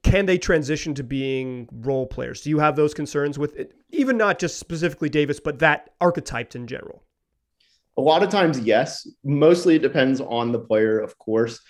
can 0.03 0.27
they 0.27 0.37
transition 0.37 0.93
to 0.95 1.03
being 1.03 1.67
role 1.73 2.07
players? 2.07 2.43
Do 2.43 2.51
you 2.51 2.59
have 2.59 2.77
those 2.77 2.93
concerns 2.93 3.39
with 3.39 3.57
it? 3.57 3.73
even 3.91 4.17
not 4.17 4.39
just 4.39 4.59
specifically 4.59 5.09
davis 5.09 5.41
but 5.41 5.61
that 5.61 5.91
archetyped 6.01 6.55
in 6.57 6.67
general? 6.67 7.03
A 7.97 8.01
lot 8.01 8.23
of 8.23 8.29
times 8.29 8.59
yes. 8.61 9.09
Mostly 9.25 9.77
it 9.77 9.83
depends 9.83 10.21
on 10.21 10.53
the 10.53 10.59
player 10.59 10.99
of 11.01 11.19
course. 11.19 11.61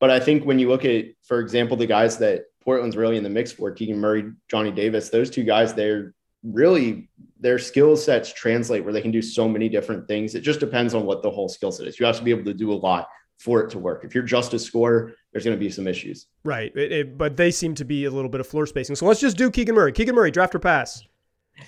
But 0.00 0.10
i 0.10 0.20
think 0.20 0.44
when 0.44 0.58
you 0.58 0.68
look 0.68 0.84
at 0.84 1.06
for 1.24 1.40
example 1.40 1.76
the 1.76 1.86
guys 1.86 2.18
that 2.18 2.42
portland's 2.62 2.96
really 2.96 3.16
in 3.16 3.24
the 3.24 3.30
mix 3.30 3.50
for 3.50 3.72
keegan 3.72 3.98
murray 3.98 4.30
johnny 4.48 4.70
davis 4.70 5.08
those 5.08 5.28
two 5.28 5.42
guys 5.42 5.74
they're 5.74 6.14
really 6.42 7.08
their 7.40 7.58
skill 7.58 7.96
sets 7.96 8.32
translate 8.32 8.84
where 8.84 8.92
they 8.92 9.00
can 9.00 9.10
do 9.10 9.22
so 9.22 9.48
many 9.48 9.68
different 9.68 10.06
things. 10.08 10.34
It 10.34 10.40
just 10.40 10.60
depends 10.60 10.94
on 10.94 11.04
what 11.04 11.22
the 11.22 11.30
whole 11.30 11.48
skill 11.48 11.72
set 11.72 11.86
is. 11.86 11.98
You 11.98 12.06
have 12.06 12.16
to 12.18 12.24
be 12.24 12.30
able 12.30 12.44
to 12.44 12.54
do 12.54 12.72
a 12.72 12.74
lot 12.74 13.08
for 13.38 13.60
it 13.60 13.70
to 13.70 13.78
work. 13.78 14.04
If 14.04 14.14
you're 14.14 14.24
just 14.24 14.52
a 14.54 14.58
scorer, 14.58 15.14
there's 15.32 15.44
going 15.44 15.56
to 15.56 15.60
be 15.60 15.70
some 15.70 15.86
issues. 15.86 16.26
Right. 16.44 16.74
It, 16.74 16.92
it, 16.92 17.18
but 17.18 17.36
they 17.36 17.50
seem 17.50 17.74
to 17.76 17.84
be 17.84 18.04
a 18.06 18.10
little 18.10 18.28
bit 18.28 18.40
of 18.40 18.46
floor 18.46 18.66
spacing. 18.66 18.96
So 18.96 19.06
let's 19.06 19.20
just 19.20 19.36
do 19.36 19.50
Keegan 19.50 19.74
Murray. 19.74 19.92
Keegan 19.92 20.14
Murray, 20.14 20.30
draft 20.30 20.54
or 20.54 20.58
pass? 20.58 21.02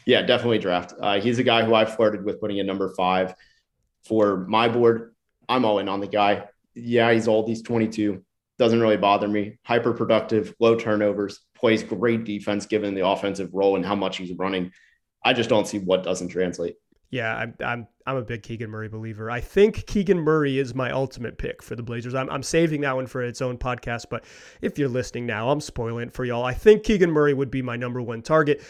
Yeah, 0.07 0.23
definitely 0.23 0.59
draft. 0.59 0.95
Uh, 1.01 1.21
he's 1.21 1.39
a 1.39 1.43
guy 1.43 1.65
who 1.65 1.75
I 1.75 1.85
flirted 1.85 2.25
with 2.25 2.41
putting 2.41 2.59
in 2.59 2.67
number 2.67 2.89
five 2.97 3.35
for 4.03 4.39
my 4.49 4.69
board. 4.69 5.15
I'm 5.49 5.65
all 5.65 5.79
in 5.79 5.89
on 5.89 6.01
the 6.01 6.07
guy. 6.07 6.45
Yeah, 6.75 7.13
he's 7.13 7.29
old. 7.29 7.49
He's 7.49 7.63
22. 7.63 8.23
Doesn't 8.61 8.83
really 8.83 8.99
bother 8.99 9.27
me. 9.27 9.57
Hyper 9.62 9.94
productive, 9.94 10.55
low 10.61 10.77
turnovers, 10.77 11.40
plays 11.57 11.83
great 11.83 12.25
defense 12.25 12.66
given 12.66 12.94
the 12.94 13.07
offensive 13.07 13.49
role 13.55 13.77
and 13.77 13.87
how 13.87 13.94
much 13.94 14.18
he's 14.18 14.37
running. 14.37 14.70
I 15.25 15.33
just 15.33 15.49
don't 15.49 15.66
see 15.66 15.79
what 15.79 16.03
doesn't 16.03 16.29
translate. 16.29 16.77
Yeah, 17.09 17.35
I'm 17.35 17.55
I'm 17.64 17.88
I'm 18.05 18.16
a 18.16 18.23
big 18.23 18.42
Keegan 18.42 18.68
Murray 18.68 18.90
believer. 18.90 19.31
I 19.31 19.40
think 19.40 19.87
Keegan 19.87 20.18
Murray 20.18 20.59
is 20.59 20.75
my 20.75 20.90
ultimate 20.90 21.38
pick 21.38 21.62
for 21.62 21.75
the 21.75 21.83
Blazers. 21.83 22.14
I'm 22.14 22.29
I'm 22.29 22.42
saving 22.42 22.83
that 22.83 22.94
one 22.94 23.07
for 23.07 23.23
its 23.23 23.40
own 23.40 23.57
podcast, 23.57 24.09
but 24.11 24.25
if 24.61 24.79
you're 24.79 24.90
listening 24.90 25.25
now, 25.25 25.49
I'm 25.49 25.62
spoiling 25.62 26.09
it 26.09 26.12
for 26.12 26.27
y'all. 26.27 26.44
I 26.44 26.53
think 26.53 26.85
Keegan 26.85 27.11
Murray 27.11 27.33
would 27.33 27.51
be 27.51 27.62
my 27.62 27.77
number 27.77 28.03
one 28.03 28.20
target. 28.20 28.61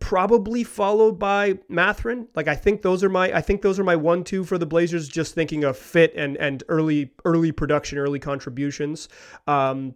Probably 0.00 0.64
followed 0.64 1.18
by 1.18 1.58
Mathurin. 1.68 2.28
Like 2.34 2.48
I 2.48 2.54
think 2.54 2.82
those 2.82 3.04
are 3.04 3.08
my 3.08 3.32
I 3.32 3.40
think 3.40 3.62
those 3.62 3.78
are 3.78 3.84
my 3.84 3.96
one 3.96 4.24
two 4.24 4.44
for 4.44 4.58
the 4.58 4.66
Blazers. 4.66 5.08
Just 5.08 5.34
thinking 5.34 5.64
of 5.64 5.76
fit 5.76 6.12
and 6.14 6.36
and 6.36 6.62
early 6.68 7.12
early 7.24 7.52
production, 7.52 7.98
early 7.98 8.18
contributions. 8.18 9.08
Um, 9.46 9.94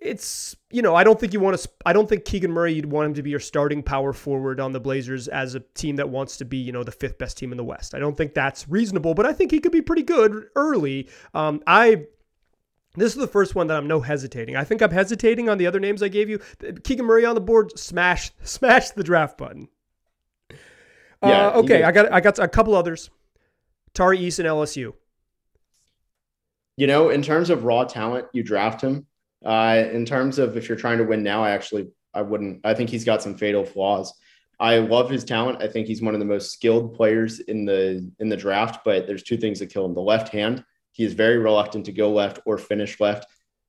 it's 0.00 0.56
you 0.70 0.82
know 0.82 0.94
I 0.94 1.04
don't 1.04 1.20
think 1.20 1.32
you 1.32 1.40
want 1.40 1.58
to 1.58 1.68
I 1.84 1.92
don't 1.92 2.08
think 2.08 2.24
Keegan 2.24 2.50
Murray 2.50 2.72
you'd 2.72 2.86
want 2.86 3.06
him 3.06 3.14
to 3.14 3.22
be 3.22 3.30
your 3.30 3.40
starting 3.40 3.82
power 3.82 4.12
forward 4.12 4.58
on 4.58 4.72
the 4.72 4.80
Blazers 4.80 5.28
as 5.28 5.54
a 5.54 5.60
team 5.60 5.96
that 5.96 6.08
wants 6.08 6.36
to 6.38 6.44
be 6.44 6.56
you 6.56 6.72
know 6.72 6.82
the 6.82 6.92
fifth 6.92 7.18
best 7.18 7.38
team 7.38 7.52
in 7.52 7.58
the 7.58 7.64
West. 7.64 7.94
I 7.94 7.98
don't 7.98 8.16
think 8.16 8.34
that's 8.34 8.68
reasonable, 8.68 9.14
but 9.14 9.26
I 9.26 9.32
think 9.32 9.50
he 9.50 9.60
could 9.60 9.72
be 9.72 9.82
pretty 9.82 10.02
good 10.02 10.46
early. 10.56 11.08
Um, 11.34 11.62
I 11.66 12.06
this 12.94 13.12
is 13.12 13.18
the 13.18 13.26
first 13.26 13.54
one 13.54 13.66
that 13.68 13.76
I'm 13.76 13.86
no 13.86 14.00
hesitating. 14.00 14.56
I 14.56 14.64
think 14.64 14.82
I'm 14.82 14.90
hesitating 14.90 15.48
on 15.48 15.58
the 15.58 15.66
other 15.66 15.80
names 15.80 16.02
I 16.02 16.08
gave 16.08 16.28
you. 16.28 16.40
Keegan 16.84 17.06
Murray 17.06 17.24
on 17.24 17.34
the 17.34 17.40
board, 17.40 17.78
smash 17.78 18.30
smash 18.42 18.90
the 18.90 19.04
draft 19.04 19.38
button. 19.38 19.68
Yeah. 21.22 21.48
Uh, 21.48 21.52
okay, 21.58 21.82
I 21.82 21.92
got 21.92 22.12
I 22.12 22.20
got 22.20 22.38
a 22.38 22.48
couple 22.48 22.74
others. 22.74 23.10
Tari 23.92 24.18
Eason 24.18 24.44
LSU. 24.44 24.94
You 26.76 26.86
know, 26.86 27.10
in 27.10 27.20
terms 27.20 27.50
of 27.50 27.64
raw 27.64 27.84
talent, 27.84 28.26
you 28.32 28.42
draft 28.42 28.80
him 28.80 29.06
uh, 29.44 29.84
in 29.92 30.04
terms 30.04 30.38
of 30.38 30.56
if 30.56 30.68
you're 30.68 30.78
trying 30.78 30.98
to 30.98 31.04
win 31.04 31.22
now, 31.22 31.42
I 31.42 31.50
actually 31.50 31.88
I 32.14 32.22
wouldn't. 32.22 32.60
I 32.64 32.74
think 32.74 32.90
he's 32.90 33.04
got 33.04 33.22
some 33.22 33.36
fatal 33.36 33.64
flaws. 33.64 34.12
I 34.58 34.78
love 34.78 35.08
his 35.08 35.24
talent. 35.24 35.62
I 35.62 35.68
think 35.68 35.86
he's 35.86 36.02
one 36.02 36.14
of 36.14 36.20
the 36.20 36.26
most 36.26 36.52
skilled 36.52 36.94
players 36.94 37.40
in 37.40 37.64
the 37.64 38.10
in 38.18 38.28
the 38.28 38.36
draft. 38.36 38.84
But 38.84 39.06
there's 39.06 39.22
two 39.22 39.38
things 39.38 39.58
that 39.60 39.72
kill 39.72 39.86
him: 39.86 39.94
the 39.94 40.00
left 40.00 40.28
hand. 40.28 40.64
He 40.92 41.04
is 41.04 41.14
very 41.14 41.38
reluctant 41.38 41.86
to 41.86 41.92
go 41.92 42.12
left 42.12 42.40
or 42.44 42.58
finish 42.58 43.00
left. 43.00 43.26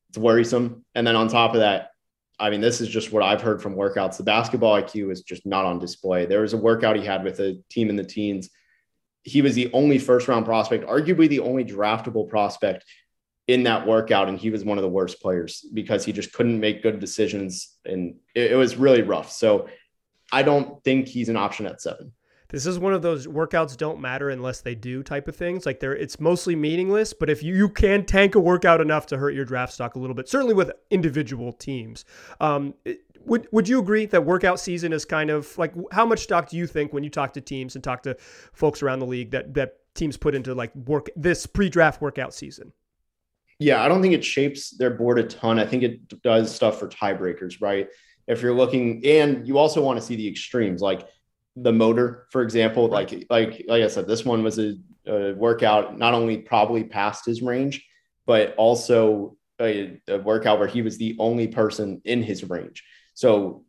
It's 0.10 0.18
worrisome. 0.18 0.86
And 0.96 1.06
then 1.06 1.16
on 1.16 1.28
top 1.28 1.54
of 1.54 1.62
that, 1.62 1.92
I 2.40 2.50
mean, 2.50 2.62
this 2.62 2.82
is 2.82 2.90
just 2.90 3.12
what 3.12 3.24
I've 3.24 3.42
heard 3.42 3.62
from 3.62 3.76
workouts. 3.76 4.18
The 4.18 4.24
basketball 4.24 4.82
IQ 4.82 5.12
is 5.12 5.22
just 5.22 5.46
not 5.46 5.66
on 5.66 5.78
display. 5.78 6.26
There 6.26 6.42
was 6.42 6.54
a 6.54 6.58
workout 6.58 6.96
he 6.96 7.06
had 7.06 7.24
with 7.24 7.40
a 7.40 7.62
team 7.70 7.90
in 7.90 7.96
the 7.96 8.04
teens. 8.04 8.50
He 9.24 9.44
was 9.44 9.54
the 9.54 9.72
only 9.74 10.00
first 10.00 10.28
round 10.28 10.46
prospect, 10.46 10.88
arguably 10.88 11.30
the 11.30 11.42
only 11.42 11.64
draftable 11.64 12.28
prospect 12.28 12.84
in 13.48 13.64
that 13.64 13.86
workout. 13.86 14.28
And 14.28 14.40
he 14.40 14.50
was 14.50 14.66
one 14.66 14.80
of 14.80 14.82
the 14.82 14.90
worst 14.90 15.22
players 15.22 15.64
because 15.72 16.04
he 16.04 16.12
just 16.12 16.34
couldn't 16.34 16.60
make 16.60 16.82
good 16.82 17.00
decisions. 17.00 17.78
And 17.86 18.16
it, 18.34 18.54
it 18.54 18.56
was 18.56 18.76
really 18.76 19.04
rough. 19.04 19.32
So 19.32 19.70
I 20.32 20.42
don't 20.42 20.84
think 20.84 21.08
he's 21.08 21.30
an 21.30 21.38
option 21.38 21.68
at 21.68 21.82
seven. 21.82 22.12
This 22.52 22.66
is 22.66 22.78
one 22.78 22.94
of 22.94 23.02
those 23.02 23.28
workouts 23.28 23.76
don't 23.78 24.00
matter 24.00 24.30
unless 24.30 24.62
they 24.62 24.76
do 24.76 25.04
type 25.04 25.28
of 25.28 25.36
things. 25.36 25.66
Like 25.66 25.80
they're 25.80 25.96
it's 25.96 26.20
mostly 26.20 26.56
meaningless, 26.56 27.14
but 27.14 27.30
if 27.30 27.42
you, 27.42 27.56
you 27.56 27.70
can 27.70 28.06
tank 28.06 28.36
a 28.36 28.40
workout 28.40 28.82
enough 28.82 29.06
to 29.08 29.18
hurt 29.18 29.34
your 29.34 29.46
draft 29.46 29.74
stock 29.74 29.96
a 29.96 30.00
little 30.00 30.16
bit, 30.16 30.28
certainly 30.30 30.54
with 30.54 30.72
individual 30.90 31.54
teams. 31.54 32.06
Um, 32.40 32.74
would 33.26 33.48
would 33.52 33.68
you 33.68 33.80
agree 33.80 34.06
that 34.08 34.26
workout 34.26 34.60
season 34.60 34.94
is 34.94 35.06
kind 35.06 35.30
of 35.30 35.58
like 35.58 35.74
how 35.92 36.06
much 36.06 36.20
stock 36.20 36.50
do 36.50 36.58
you 36.58 36.68
think 36.68 36.92
when 36.92 37.04
you 37.04 37.10
talk 37.10 37.34
to 37.34 37.42
teams 37.42 37.76
and 37.76 37.84
talk 37.84 38.04
to 38.04 38.16
folks 38.54 38.82
around 38.84 39.00
the 39.00 39.06
league 39.06 39.32
that 39.32 39.54
that 39.54 39.78
teams 39.94 40.18
put 40.18 40.36
into 40.36 40.54
like 40.54 40.76
work 40.76 41.10
this 41.16 41.46
pre-draft 41.46 42.02
workout 42.02 42.34
season? 42.34 42.74
Yeah, 43.60 43.84
I 43.84 43.88
don't 43.88 44.02
think 44.02 44.16
it 44.16 44.26
shapes 44.26 44.72
their 44.72 44.90
board 44.90 45.20
a 45.20 45.24
ton. 45.24 45.60
I 45.60 45.68
think 45.68 45.84
it 45.84 46.24
does 46.24 46.54
stuff 46.54 46.80
for 46.80 46.88
tiebreakers, 46.88 47.62
right? 47.62 47.88
If 48.28 48.42
you're 48.42 48.56
looking, 48.56 49.06
and 49.06 49.48
you 49.48 49.60
also 49.60 49.84
want 49.84 50.00
to 50.00 50.06
see 50.06 50.16
the 50.16 50.28
extremes, 50.28 50.82
like 50.82 51.08
the 51.56 51.72
motor, 51.72 52.28
for 52.32 52.42
example. 52.42 52.88
Like 52.88 53.26
like 53.30 53.66
like 53.68 53.84
I 53.84 53.88
said, 53.88 54.08
this 54.08 54.26
one 54.26 54.44
was 54.44 54.60
a, 54.60 54.76
a 55.06 55.34
workout 55.34 55.98
not 55.98 56.14
only 56.14 56.38
probably 56.38 56.84
past 56.84 57.26
his 57.26 57.42
range, 57.42 57.86
but 58.26 58.56
also 58.56 59.36
a, 59.60 60.00
a, 60.08 60.18
workout 60.18 60.60
where 60.60 60.68
he 60.68 60.82
was 60.82 60.98
the 60.98 61.16
only 61.20 61.48
person 61.48 62.02
in 62.06 62.24
his 62.24 62.50
range. 62.50 62.84
So 63.14 63.66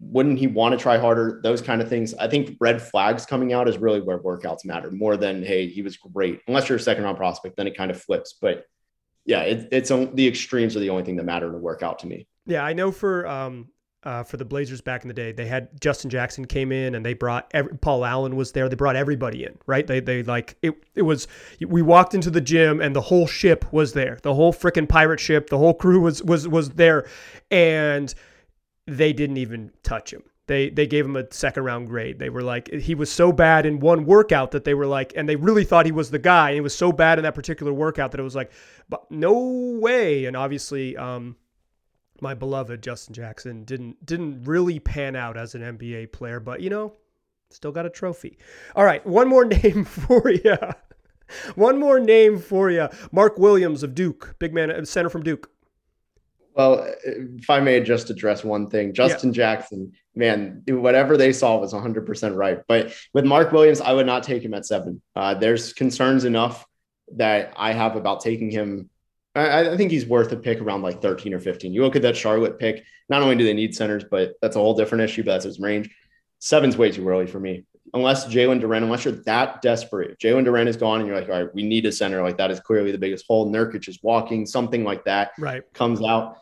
wouldn't 0.00 0.38
he 0.38 0.46
want 0.46 0.72
to 0.72 0.78
try 0.78 0.98
harder? 0.98 1.40
Those 1.42 1.62
kind 1.62 1.80
of 1.80 1.88
things. 1.88 2.14
I 2.14 2.28
think 2.28 2.56
red 2.60 2.82
flags 2.82 3.26
coming 3.26 3.52
out 3.52 3.68
is 3.68 3.78
really 3.78 4.00
where 4.00 4.18
workouts 4.18 4.64
matter 4.64 4.90
more 4.90 5.16
than 5.16 5.42
hey 5.42 5.68
he 5.68 5.82
was 5.82 5.96
great. 5.96 6.40
Unless 6.48 6.68
you're 6.68 6.78
a 6.78 6.80
second 6.80 7.04
round 7.04 7.16
prospect, 7.16 7.56
then 7.56 7.66
it 7.66 7.76
kind 7.76 7.90
of 7.90 8.00
flips. 8.00 8.36
But 8.40 8.64
yeah, 9.24 9.42
it, 9.42 9.68
it's 9.72 9.88
the 9.90 10.26
extremes 10.26 10.76
are 10.76 10.80
the 10.80 10.90
only 10.90 11.02
thing 11.02 11.16
that 11.16 11.24
matter 11.24 11.48
in 11.48 11.54
a 11.54 11.58
workout 11.58 12.00
to 12.00 12.06
me. 12.06 12.26
Yeah, 12.46 12.64
I 12.64 12.72
know 12.72 12.92
for 12.92 13.26
um, 13.26 13.68
uh, 14.06 14.22
for 14.22 14.36
the 14.36 14.44
Blazers 14.44 14.80
back 14.80 15.02
in 15.02 15.08
the 15.08 15.14
day. 15.14 15.32
They 15.32 15.46
had 15.46 15.68
Justin 15.80 16.08
Jackson 16.10 16.44
came 16.44 16.70
in 16.70 16.94
and 16.94 17.04
they 17.04 17.12
brought 17.12 17.50
every, 17.52 17.76
Paul 17.76 18.04
Allen 18.04 18.36
was 18.36 18.52
there. 18.52 18.68
They 18.68 18.76
brought 18.76 18.94
everybody 18.94 19.44
in, 19.44 19.58
right? 19.66 19.84
They 19.84 19.98
they 19.98 20.22
like 20.22 20.56
it. 20.62 20.74
It 20.94 21.02
was 21.02 21.26
we 21.60 21.82
walked 21.82 22.14
into 22.14 22.30
the 22.30 22.40
gym 22.40 22.80
and 22.80 22.94
the 22.94 23.00
whole 23.00 23.26
ship 23.26 23.70
was 23.72 23.94
there. 23.94 24.18
The 24.22 24.32
whole 24.32 24.52
freaking 24.52 24.88
pirate 24.88 25.18
ship, 25.18 25.50
the 25.50 25.58
whole 25.58 25.74
crew 25.74 26.00
was 26.00 26.22
was 26.22 26.46
was 26.46 26.70
there, 26.70 27.08
and 27.50 28.14
they 28.86 29.12
didn't 29.12 29.38
even 29.38 29.72
touch 29.82 30.12
him. 30.12 30.22
They 30.46 30.70
they 30.70 30.86
gave 30.86 31.04
him 31.04 31.16
a 31.16 31.26
second 31.32 31.64
round 31.64 31.88
grade. 31.88 32.20
They 32.20 32.30
were 32.30 32.42
like 32.42 32.72
he 32.72 32.94
was 32.94 33.10
so 33.10 33.32
bad 33.32 33.66
in 33.66 33.80
one 33.80 34.06
workout 34.06 34.52
that 34.52 34.62
they 34.62 34.74
were 34.74 34.86
like, 34.86 35.14
and 35.16 35.28
they 35.28 35.34
really 35.34 35.64
thought 35.64 35.84
he 35.84 35.90
was 35.90 36.12
the 36.12 36.20
guy. 36.20 36.50
And 36.50 36.54
he 36.54 36.60
was 36.60 36.76
so 36.76 36.92
bad 36.92 37.18
in 37.18 37.24
that 37.24 37.34
particular 37.34 37.72
workout 37.72 38.12
that 38.12 38.20
it 38.20 38.22
was 38.22 38.36
like, 38.36 38.52
but 38.88 39.10
no 39.10 39.32
way. 39.80 40.26
And 40.26 40.36
obviously, 40.36 40.96
um, 40.96 41.34
my 42.20 42.34
beloved 42.34 42.82
Justin 42.82 43.14
Jackson 43.14 43.64
didn't 43.64 44.04
didn't 44.04 44.44
really 44.44 44.78
pan 44.78 45.16
out 45.16 45.36
as 45.36 45.54
an 45.54 45.62
NBA 45.62 46.12
player, 46.12 46.40
but 46.40 46.60
you 46.60 46.70
know, 46.70 46.94
still 47.50 47.72
got 47.72 47.86
a 47.86 47.90
trophy. 47.90 48.38
All 48.74 48.84
right, 48.84 49.04
one 49.06 49.28
more 49.28 49.44
name 49.62 49.84
for 49.84 50.30
you. 50.30 50.56
One 51.56 51.78
more 51.78 51.98
name 51.98 52.38
for 52.38 52.70
you. 52.70 52.88
Mark 53.10 53.38
Williams 53.38 53.82
of 53.82 53.94
Duke, 53.94 54.36
big 54.38 54.54
man, 54.54 54.84
center 54.86 55.10
from 55.10 55.22
Duke. 55.22 55.50
Well, 56.54 56.90
if 57.04 57.50
I 57.50 57.60
may 57.60 57.80
just 57.80 58.08
address 58.08 58.42
one 58.42 58.70
thing, 58.70 58.94
Justin 58.94 59.30
yeah. 59.30 59.34
Jackson, 59.34 59.92
man, 60.14 60.62
whatever 60.66 61.18
they 61.18 61.32
saw 61.32 61.58
was 61.58 61.74
100% 61.74 62.34
right. 62.34 62.60
But 62.66 62.94
with 63.12 63.26
Mark 63.26 63.52
Williams, 63.52 63.82
I 63.82 63.92
would 63.92 64.06
not 64.06 64.22
take 64.22 64.42
him 64.42 64.54
at 64.54 64.64
seven. 64.64 65.02
Uh, 65.14 65.34
there's 65.34 65.74
concerns 65.74 66.24
enough 66.24 66.64
that 67.16 67.52
I 67.56 67.72
have 67.72 67.94
about 67.94 68.22
taking 68.22 68.50
him 68.50 68.88
I, 69.36 69.72
I, 69.72 69.76
think 69.76 69.90
he's 69.90 70.06
worth 70.06 70.32
a 70.32 70.36
pick 70.36 70.60
around 70.60 70.82
like 70.82 71.02
13 71.02 71.34
or 71.34 71.38
15. 71.38 71.72
You 71.72 71.82
look 71.82 71.96
at 71.96 72.02
that 72.02 72.16
Charlotte 72.16 72.58
pick, 72.58 72.84
not 73.08 73.22
only 73.22 73.36
do 73.36 73.44
they 73.44 73.52
need 73.52 73.74
centers, 73.74 74.04
but 74.10 74.34
that's 74.40 74.56
a 74.56 74.58
whole 74.58 74.74
different 74.74 75.04
issue, 75.04 75.22
but 75.22 75.32
that's 75.32 75.44
his 75.44 75.60
range. 75.60 75.94
Seven's 76.38 76.76
way 76.76 76.90
too 76.90 77.06
early 77.08 77.26
for 77.26 77.38
me. 77.38 77.64
Unless 77.94 78.26
Jalen 78.26 78.60
Duren, 78.60 78.82
unless 78.82 79.04
you're 79.04 79.14
that 79.24 79.62
desperate, 79.62 80.18
Jalen 80.18 80.46
Duren 80.46 80.66
is 80.66 80.76
gone 80.76 81.00
and 81.00 81.06
you're 81.06 81.18
like, 81.18 81.28
all 81.28 81.44
right, 81.44 81.54
we 81.54 81.62
need 81.62 81.86
a 81.86 81.92
center. 81.92 82.22
Like 82.22 82.38
that 82.38 82.50
is 82.50 82.60
clearly 82.60 82.92
the 82.92 82.98
biggest 82.98 83.26
hole. 83.28 83.50
Nurkic 83.50 83.88
is 83.88 84.02
walking, 84.02 84.46
something 84.46 84.84
like 84.84 85.04
that 85.04 85.32
right. 85.38 85.62
comes 85.72 86.02
out. 86.02 86.38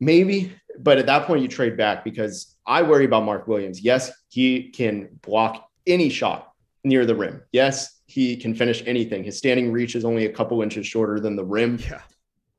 Maybe, 0.00 0.52
but 0.78 0.98
at 0.98 1.06
that 1.06 1.26
point 1.26 1.42
you 1.42 1.48
trade 1.48 1.76
back 1.76 2.04
because 2.04 2.56
I 2.66 2.82
worry 2.82 3.04
about 3.04 3.24
Mark 3.24 3.48
Williams. 3.48 3.80
Yes, 3.80 4.12
he 4.28 4.70
can 4.70 5.08
block 5.22 5.68
any 5.86 6.10
shot 6.10 6.52
near 6.84 7.06
the 7.06 7.14
rim. 7.14 7.42
Yes, 7.50 7.97
he 8.08 8.36
can 8.36 8.54
finish 8.54 8.82
anything. 8.86 9.22
His 9.22 9.36
standing 9.36 9.70
reach 9.70 9.94
is 9.94 10.04
only 10.04 10.24
a 10.24 10.32
couple 10.32 10.62
inches 10.62 10.86
shorter 10.86 11.20
than 11.20 11.36
the 11.36 11.44
rim. 11.44 11.78
Yeah. 11.78 12.00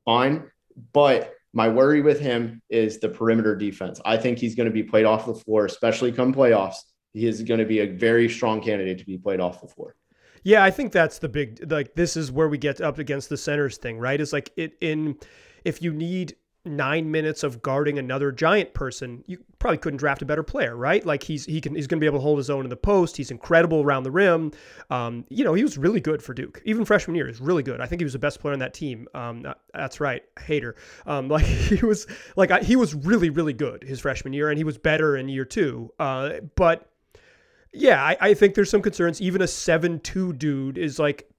Fine. 0.04 0.44
But 0.92 1.34
my 1.52 1.68
worry 1.68 2.00
with 2.00 2.20
him 2.20 2.62
is 2.70 3.00
the 3.00 3.08
perimeter 3.08 3.56
defense. 3.56 4.00
I 4.04 4.16
think 4.16 4.38
he's 4.38 4.54
going 4.54 4.68
to 4.68 4.72
be 4.72 4.84
played 4.84 5.04
off 5.04 5.26
the 5.26 5.34
floor, 5.34 5.66
especially 5.66 6.12
come 6.12 6.32
playoffs. 6.32 6.76
He 7.12 7.26
is 7.26 7.42
going 7.42 7.58
to 7.58 7.66
be 7.66 7.80
a 7.80 7.86
very 7.86 8.28
strong 8.28 8.62
candidate 8.62 8.98
to 9.00 9.04
be 9.04 9.18
played 9.18 9.40
off 9.40 9.60
the 9.60 9.66
floor. 9.66 9.96
Yeah, 10.44 10.62
I 10.62 10.70
think 10.70 10.92
that's 10.92 11.18
the 11.18 11.28
big 11.28 11.70
like 11.70 11.94
this 11.96 12.16
is 12.16 12.30
where 12.30 12.48
we 12.48 12.56
get 12.56 12.80
up 12.80 12.98
against 12.98 13.28
the 13.28 13.36
centers 13.36 13.76
thing, 13.76 13.98
right? 13.98 14.20
Is 14.20 14.32
like 14.32 14.52
it 14.56 14.74
in 14.80 15.18
if 15.64 15.82
you 15.82 15.92
need 15.92 16.36
nine 16.64 17.10
minutes 17.10 17.42
of 17.42 17.62
guarding 17.62 17.98
another 17.98 18.30
giant 18.30 18.74
person, 18.74 19.24
you 19.26 19.38
probably 19.58 19.78
couldn't 19.78 19.96
draft 19.96 20.20
a 20.20 20.26
better 20.26 20.42
player, 20.42 20.76
right? 20.76 21.04
Like 21.04 21.22
he's 21.22 21.46
he 21.46 21.60
can 21.60 21.74
he's 21.74 21.86
going 21.86 21.98
to 21.98 22.00
be 22.00 22.06
able 22.06 22.18
to 22.18 22.22
hold 22.22 22.38
his 22.38 22.50
own 22.50 22.64
in 22.64 22.70
the 22.70 22.76
post. 22.76 23.16
He's 23.16 23.30
incredible 23.30 23.80
around 23.80 24.02
the 24.02 24.10
rim. 24.10 24.52
Um, 24.90 25.24
you 25.28 25.44
know, 25.44 25.54
he 25.54 25.62
was 25.62 25.78
really 25.78 26.00
good 26.00 26.22
for 26.22 26.34
Duke, 26.34 26.60
even 26.64 26.84
freshman 26.84 27.14
year. 27.14 27.28
Is 27.28 27.40
really 27.40 27.62
good. 27.62 27.80
I 27.80 27.86
think 27.86 28.00
he 28.00 28.04
was 28.04 28.12
the 28.12 28.18
best 28.18 28.40
player 28.40 28.52
on 28.52 28.58
that 28.58 28.74
team. 28.74 29.08
Um, 29.14 29.46
that's 29.72 30.00
right, 30.00 30.22
hater. 30.44 30.76
Um, 31.06 31.28
like 31.30 31.44
he 31.44 31.84
was 31.84 32.06
like 32.36 32.50
I, 32.50 32.60
he 32.60 32.76
was 32.76 32.94
really 32.94 33.30
really 33.30 33.54
good 33.54 33.82
his 33.82 34.00
freshman 34.00 34.32
year, 34.32 34.50
and 34.50 34.58
he 34.58 34.64
was 34.64 34.76
better 34.76 35.16
in 35.16 35.28
year 35.28 35.44
two. 35.44 35.92
Uh, 35.98 36.40
but 36.56 36.90
yeah, 37.72 38.02
I, 38.02 38.16
I 38.20 38.34
think 38.34 38.54
there's 38.54 38.70
some 38.70 38.82
concerns. 38.82 39.20
Even 39.20 39.42
a 39.42 39.46
seven 39.46 40.00
two 40.00 40.32
dude 40.32 40.76
is 40.76 40.98
like 40.98 41.29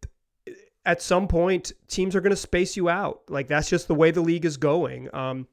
at 0.86 1.02
some 1.02 1.28
point 1.28 1.72
teams 1.88 2.16
are 2.16 2.22
going 2.22 2.32
to 2.32 2.36
space 2.36 2.76
you 2.76 2.90
out. 2.90 3.22
Like 3.30 3.48
that's 3.48 3.70
just 3.70 3.88
the 3.88 3.96
way 3.96 4.12
the 4.12 4.22
league 4.22 4.46
is 4.46 4.58
going. 4.58 5.14
Um, 5.14 5.48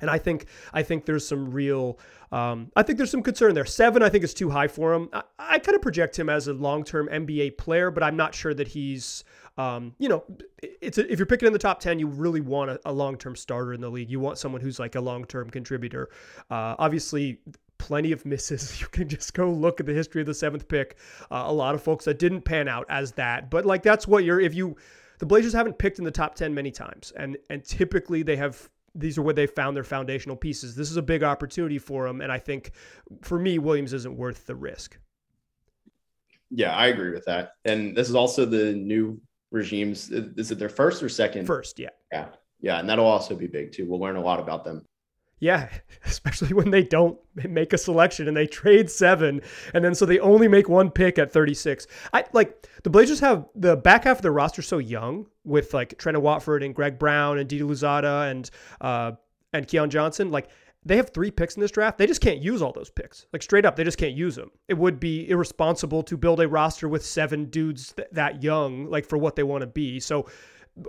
and 0.00 0.10
I 0.10 0.18
think 0.18 0.46
I 0.72 0.82
think 0.82 1.04
there's 1.04 1.26
some 1.26 1.50
real 1.50 1.98
um, 2.32 2.70
I 2.76 2.82
think 2.82 2.96
there's 2.98 3.10
some 3.10 3.22
concern 3.22 3.54
there. 3.54 3.64
Seven 3.64 4.02
I 4.02 4.08
think 4.08 4.24
is 4.24 4.34
too 4.34 4.50
high 4.50 4.68
for 4.68 4.94
him. 4.94 5.08
I, 5.12 5.22
I 5.38 5.58
kind 5.58 5.74
of 5.74 5.82
project 5.82 6.18
him 6.18 6.28
as 6.28 6.48
a 6.48 6.54
long 6.54 6.84
term 6.84 7.08
NBA 7.08 7.58
player, 7.58 7.90
but 7.90 8.02
I'm 8.02 8.16
not 8.16 8.34
sure 8.34 8.54
that 8.54 8.68
he's 8.68 9.24
um, 9.58 9.94
you 9.98 10.08
know 10.08 10.24
it's 10.62 10.98
a, 10.98 11.10
if 11.10 11.18
you're 11.18 11.26
picking 11.26 11.46
in 11.46 11.52
the 11.52 11.58
top 11.58 11.80
ten, 11.80 11.98
you 11.98 12.06
really 12.06 12.40
want 12.40 12.70
a, 12.70 12.80
a 12.84 12.92
long 12.92 13.16
term 13.16 13.36
starter 13.36 13.74
in 13.74 13.80
the 13.80 13.90
league. 13.90 14.10
You 14.10 14.20
want 14.20 14.38
someone 14.38 14.60
who's 14.60 14.78
like 14.78 14.94
a 14.94 15.00
long 15.00 15.24
term 15.24 15.50
contributor. 15.50 16.08
Uh, 16.50 16.76
obviously, 16.78 17.40
plenty 17.80 18.12
of 18.12 18.24
misses. 18.26 18.80
You 18.80 18.86
can 18.88 19.08
just 19.08 19.34
go 19.34 19.50
look 19.50 19.80
at 19.80 19.86
the 19.86 19.94
history 19.94 20.20
of 20.20 20.26
the 20.26 20.34
seventh 20.34 20.68
pick. 20.68 20.96
Uh, 21.30 21.44
a 21.46 21.52
lot 21.52 21.74
of 21.74 21.82
folks 21.82 22.04
that 22.04 22.18
didn't 22.18 22.42
pan 22.42 22.68
out 22.68 22.86
as 22.88 23.12
that, 23.12 23.50
but 23.50 23.64
like 23.64 23.82
that's 23.82 24.06
what 24.06 24.22
you're. 24.22 24.40
If 24.40 24.54
you, 24.54 24.76
the 25.18 25.26
Blazers 25.26 25.52
haven't 25.52 25.78
picked 25.78 25.98
in 25.98 26.04
the 26.04 26.10
top 26.10 26.34
ten 26.34 26.54
many 26.54 26.70
times, 26.70 27.12
and 27.16 27.36
and 27.48 27.64
typically 27.64 28.22
they 28.22 28.36
have. 28.36 28.68
These 28.92 29.18
are 29.18 29.22
where 29.22 29.34
they 29.34 29.46
found 29.46 29.76
their 29.76 29.84
foundational 29.84 30.36
pieces. 30.36 30.74
This 30.74 30.90
is 30.90 30.96
a 30.96 31.02
big 31.02 31.22
opportunity 31.22 31.78
for 31.78 32.08
them, 32.08 32.20
and 32.20 32.32
I 32.32 32.38
think 32.38 32.72
for 33.22 33.38
me, 33.38 33.58
Williams 33.58 33.92
isn't 33.92 34.16
worth 34.16 34.46
the 34.46 34.56
risk. 34.56 34.98
Yeah, 36.50 36.74
I 36.74 36.88
agree 36.88 37.10
with 37.10 37.24
that. 37.26 37.52
And 37.64 37.96
this 37.96 38.08
is 38.08 38.16
also 38.16 38.44
the 38.44 38.72
new 38.72 39.20
regimes. 39.52 40.10
Is 40.10 40.50
it 40.50 40.58
their 40.58 40.68
first 40.68 41.02
or 41.02 41.08
second? 41.08 41.46
First, 41.46 41.78
yeah. 41.78 41.90
Yeah. 42.12 42.26
Yeah. 42.60 42.80
And 42.80 42.88
that'll 42.88 43.06
also 43.06 43.36
be 43.36 43.46
big 43.46 43.72
too. 43.72 43.86
We'll 43.88 44.00
learn 44.00 44.16
a 44.16 44.20
lot 44.20 44.40
about 44.40 44.64
them. 44.64 44.84
Yeah, 45.40 45.70
especially 46.04 46.54
when 46.54 46.70
they 46.70 46.84
don't 46.84 47.18
make 47.34 47.72
a 47.72 47.78
selection 47.78 48.28
and 48.28 48.36
they 48.36 48.46
trade 48.46 48.90
seven, 48.90 49.40
and 49.74 49.84
then 49.84 49.94
so 49.94 50.06
they 50.06 50.18
only 50.20 50.48
make 50.48 50.68
one 50.68 50.90
pick 50.90 51.18
at 51.18 51.32
36. 51.32 51.86
I 52.12 52.24
like 52.32 52.68
the 52.84 52.90
Blazers 52.90 53.20
have 53.20 53.46
the 53.54 53.76
back 53.76 54.04
half 54.04 54.18
of 54.18 54.22
their 54.22 54.32
roster 54.32 54.62
so 54.62 54.78
young 54.78 55.26
with 55.44 55.74
like 55.74 55.98
Trendon 55.98 56.20
Watford 56.20 56.62
and 56.62 56.74
Greg 56.74 56.98
Brown 56.98 57.38
and 57.38 57.48
Didi 57.48 57.64
Louzada 57.64 58.30
and 58.30 58.48
uh 58.80 59.12
and 59.52 59.66
Keon 59.66 59.90
Johnson. 59.90 60.30
Like 60.30 60.48
they 60.84 60.96
have 60.96 61.10
three 61.10 61.30
picks 61.30 61.56
in 61.56 61.60
this 61.60 61.70
draft. 61.70 61.98
They 61.98 62.06
just 62.06 62.20
can't 62.20 62.40
use 62.40 62.62
all 62.62 62.72
those 62.72 62.90
picks. 62.90 63.26
Like 63.32 63.42
straight 63.42 63.66
up, 63.66 63.76
they 63.76 63.84
just 63.84 63.98
can't 63.98 64.14
use 64.14 64.36
them. 64.36 64.50
It 64.68 64.74
would 64.74 64.98
be 64.98 65.28
irresponsible 65.28 66.02
to 66.04 66.16
build 66.16 66.40
a 66.40 66.48
roster 66.48 66.88
with 66.88 67.04
seven 67.04 67.46
dudes 67.46 67.92
th- 67.92 68.08
that 68.12 68.42
young, 68.42 68.86
like 68.86 69.06
for 69.06 69.18
what 69.18 69.36
they 69.36 69.42
want 69.42 69.60
to 69.62 69.66
be. 69.66 70.00
So 70.00 70.26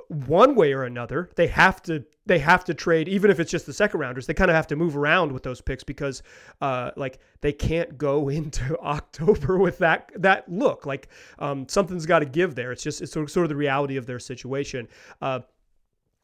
one 0.07 0.55
way 0.55 0.73
or 0.73 0.83
another, 0.83 1.29
they 1.35 1.47
have 1.47 1.81
to 1.83 2.05
they 2.25 2.39
have 2.39 2.63
to 2.65 2.73
trade, 2.73 3.07
even 3.07 3.31
if 3.31 3.39
it's 3.39 3.51
just 3.51 3.65
the 3.65 3.73
second 3.73 3.99
rounders. 3.99 4.27
They 4.27 4.33
kind 4.33 4.51
of 4.51 4.55
have 4.55 4.67
to 4.67 4.75
move 4.75 4.95
around 4.95 5.31
with 5.31 5.43
those 5.43 5.59
picks 5.59 5.83
because, 5.83 6.21
uh, 6.61 6.91
like 6.95 7.19
they 7.41 7.51
can't 7.51 7.97
go 7.97 8.29
into 8.37 8.77
October 8.79 9.57
with 9.57 9.79
that 9.79 10.11
that 10.15 10.49
look. 10.49 10.85
Like 10.85 11.09
um, 11.39 11.67
something's 11.67 12.05
got 12.05 12.19
to 12.19 12.25
give 12.25 12.55
there. 12.55 12.71
It's 12.71 12.83
just 12.83 13.01
it's 13.01 13.11
sort 13.13 13.35
of, 13.37 13.49
the 13.49 13.55
reality 13.55 13.97
of 13.97 14.05
their 14.05 14.19
situation. 14.19 14.87
Uh, 15.21 15.41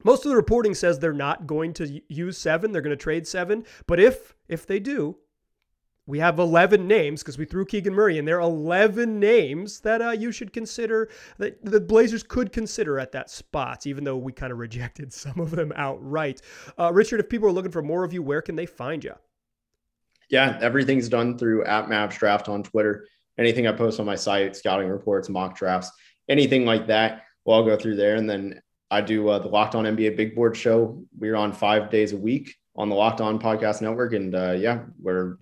most 0.04 0.26
of 0.26 0.30
the 0.30 0.36
reporting 0.36 0.76
says 0.76 1.00
they're 1.00 1.14
not 1.14 1.48
going 1.48 1.74
to 1.74 2.02
use 2.08 2.38
seven. 2.38 2.72
They're 2.72 2.82
going 2.82 2.96
to 2.96 3.04
trade 3.04 3.28
seven. 3.28 3.66
But 3.88 4.00
if 4.00 4.36
if 4.48 4.66
they 4.66 4.80
do, 4.80 5.18
we 6.08 6.20
have 6.20 6.40
11 6.40 6.88
names 6.88 7.22
because 7.22 7.38
we 7.38 7.46
threw 7.46 7.66
Keegan 7.66 7.94
Murray 7.94 8.18
in 8.18 8.24
there. 8.24 8.40
11 8.40 9.20
names 9.20 9.82
that 9.82 10.02
uh, 10.02 10.12
you 10.12 10.32
should 10.32 10.54
consider 10.54 11.10
that 11.38 11.64
the 11.64 11.82
Blazers 11.82 12.24
could 12.24 12.54
consider 12.54 12.98
at 12.98 13.12
that 13.12 13.30
spot, 13.30 13.86
even 13.86 14.06
though 14.06 14.16
we 14.16 14.32
kind 14.32 14.54
of 14.54 14.58
rejected 14.58 15.12
some 15.14 15.40
of 15.40 15.52
them 15.52 15.74
outright. 15.76 16.42
Uh, 16.80 16.92
Richard, 16.94 17.20
if 17.20 17.30
people 17.30 17.48
are 17.48 17.52
looking 17.52 17.72
for 17.72 17.82
more 17.84 18.06
of 18.06 18.14
you, 18.14 18.24
where 18.24 18.42
can 18.42 18.56
they 18.56 18.66
find 18.66 19.04
you? 19.04 19.14
Yeah, 20.30 20.58
everything's 20.62 21.10
done 21.10 21.38
through 21.38 21.66
at 21.66 21.88
Mavs 21.88 22.18
Draft 22.18 22.50
on 22.50 22.64
Twitter. 22.64 23.06
Anything 23.38 23.68
I 23.68 23.74
post 23.74 24.00
on 24.00 24.06
my 24.06 24.16
site, 24.16 24.56
scouting 24.56 24.88
reports, 24.88 25.30
mock 25.30 25.58
drafts, 25.58 25.92
anything 26.28 26.66
like 26.66 26.88
that, 26.88 27.24
well, 27.46 27.58
I'll 27.58 27.66
go 27.66 27.78
through 27.78 27.98
there. 27.98 28.16
And 28.16 28.30
then 28.30 28.62
I 28.90 29.02
do 29.02 29.28
uh, 29.30 29.40
the 29.40 29.48
Locked 29.48 29.76
On 29.76 29.84
NBA 29.84 30.16
Big 30.18 30.36
Board 30.36 30.56
show. 30.56 31.04
We're 31.18 31.36
on 31.36 31.52
five 31.52 31.90
days 31.90 32.14
a 32.14 32.18
week 32.18 32.56
on 32.78 32.90
the 32.90 32.96
Locked 32.96 33.22
On 33.22 33.40
Podcast 33.40 33.82
Network. 33.82 34.14
And 34.14 34.36
uh, 34.36 34.52
yeah, 34.52 34.82
we're 35.02 35.38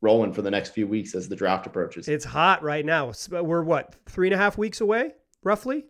rolling 0.00 0.32
for 0.32 0.42
the 0.42 0.50
next 0.50 0.70
few 0.70 0.86
weeks 0.86 1.14
as 1.14 1.28
the 1.28 1.36
draft 1.36 1.66
approaches. 1.66 2.08
It's 2.08 2.24
hot 2.24 2.62
right 2.62 2.84
now. 2.84 3.12
We're 3.30 3.62
what, 3.62 3.94
three 4.06 4.28
and 4.28 4.34
a 4.34 4.38
half 4.38 4.58
weeks 4.58 4.80
away, 4.80 5.12
roughly? 5.42 5.86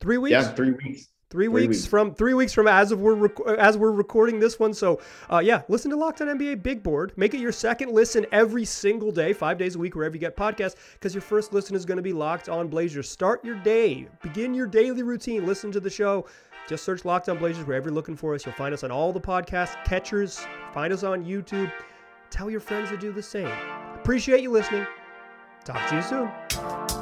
Three 0.00 0.18
weeks? 0.18 0.32
Yeah, 0.32 0.48
three 0.48 0.72
weeks. 0.72 1.08
Three, 1.30 1.46
three 1.46 1.62
weeks, 1.62 1.68
weeks, 1.78 1.86
from 1.86 2.14
three 2.14 2.34
weeks 2.34 2.52
from 2.52 2.68
as 2.68 2.92
of 2.92 3.00
we're 3.00 3.14
rec- 3.14 3.58
as 3.58 3.76
we're 3.76 3.90
recording 3.90 4.38
this 4.38 4.60
one. 4.60 4.72
So, 4.72 5.00
uh, 5.28 5.38
yeah, 5.38 5.62
listen 5.66 5.90
to 5.90 5.96
Locked 5.96 6.20
On 6.20 6.28
NBA 6.28 6.62
Big 6.62 6.80
Board. 6.80 7.12
Make 7.16 7.34
it 7.34 7.40
your 7.40 7.50
second 7.50 7.90
listen 7.90 8.24
every 8.30 8.64
single 8.64 9.10
day, 9.10 9.32
five 9.32 9.58
days 9.58 9.74
a 9.74 9.78
week, 9.80 9.96
wherever 9.96 10.14
you 10.14 10.20
get 10.20 10.36
podcasts. 10.36 10.76
Because 10.92 11.12
your 11.12 11.22
first 11.22 11.52
listen 11.52 11.74
is 11.74 11.84
going 11.84 11.96
to 11.96 12.02
be 12.04 12.12
Locked 12.12 12.48
On 12.48 12.68
Blazers. 12.68 13.10
Start 13.10 13.44
your 13.44 13.56
day, 13.56 14.06
begin 14.22 14.54
your 14.54 14.68
daily 14.68 15.02
routine. 15.02 15.44
Listen 15.44 15.72
to 15.72 15.80
the 15.80 15.90
show. 15.90 16.24
Just 16.68 16.84
search 16.84 17.04
Locked 17.04 17.28
On 17.28 17.38
Blazers 17.38 17.66
wherever 17.66 17.88
you're 17.88 17.94
looking 17.94 18.16
for 18.16 18.34
us. 18.34 18.46
You'll 18.46 18.54
find 18.54 18.72
us 18.72 18.84
on 18.84 18.90
all 18.90 19.12
the 19.12 19.20
podcast 19.20 19.84
catchers. 19.84 20.46
Find 20.72 20.92
us 20.92 21.02
on 21.02 21.24
YouTube. 21.24 21.70
Tell 22.30 22.50
your 22.50 22.60
friends 22.60 22.90
to 22.90 22.96
do 22.96 23.12
the 23.12 23.22
same. 23.22 23.52
Appreciate 23.94 24.40
you 24.40 24.50
listening. 24.50 24.86
Talk 25.64 25.88
to 25.88 25.96
you 25.96 26.02
soon. 26.02 26.93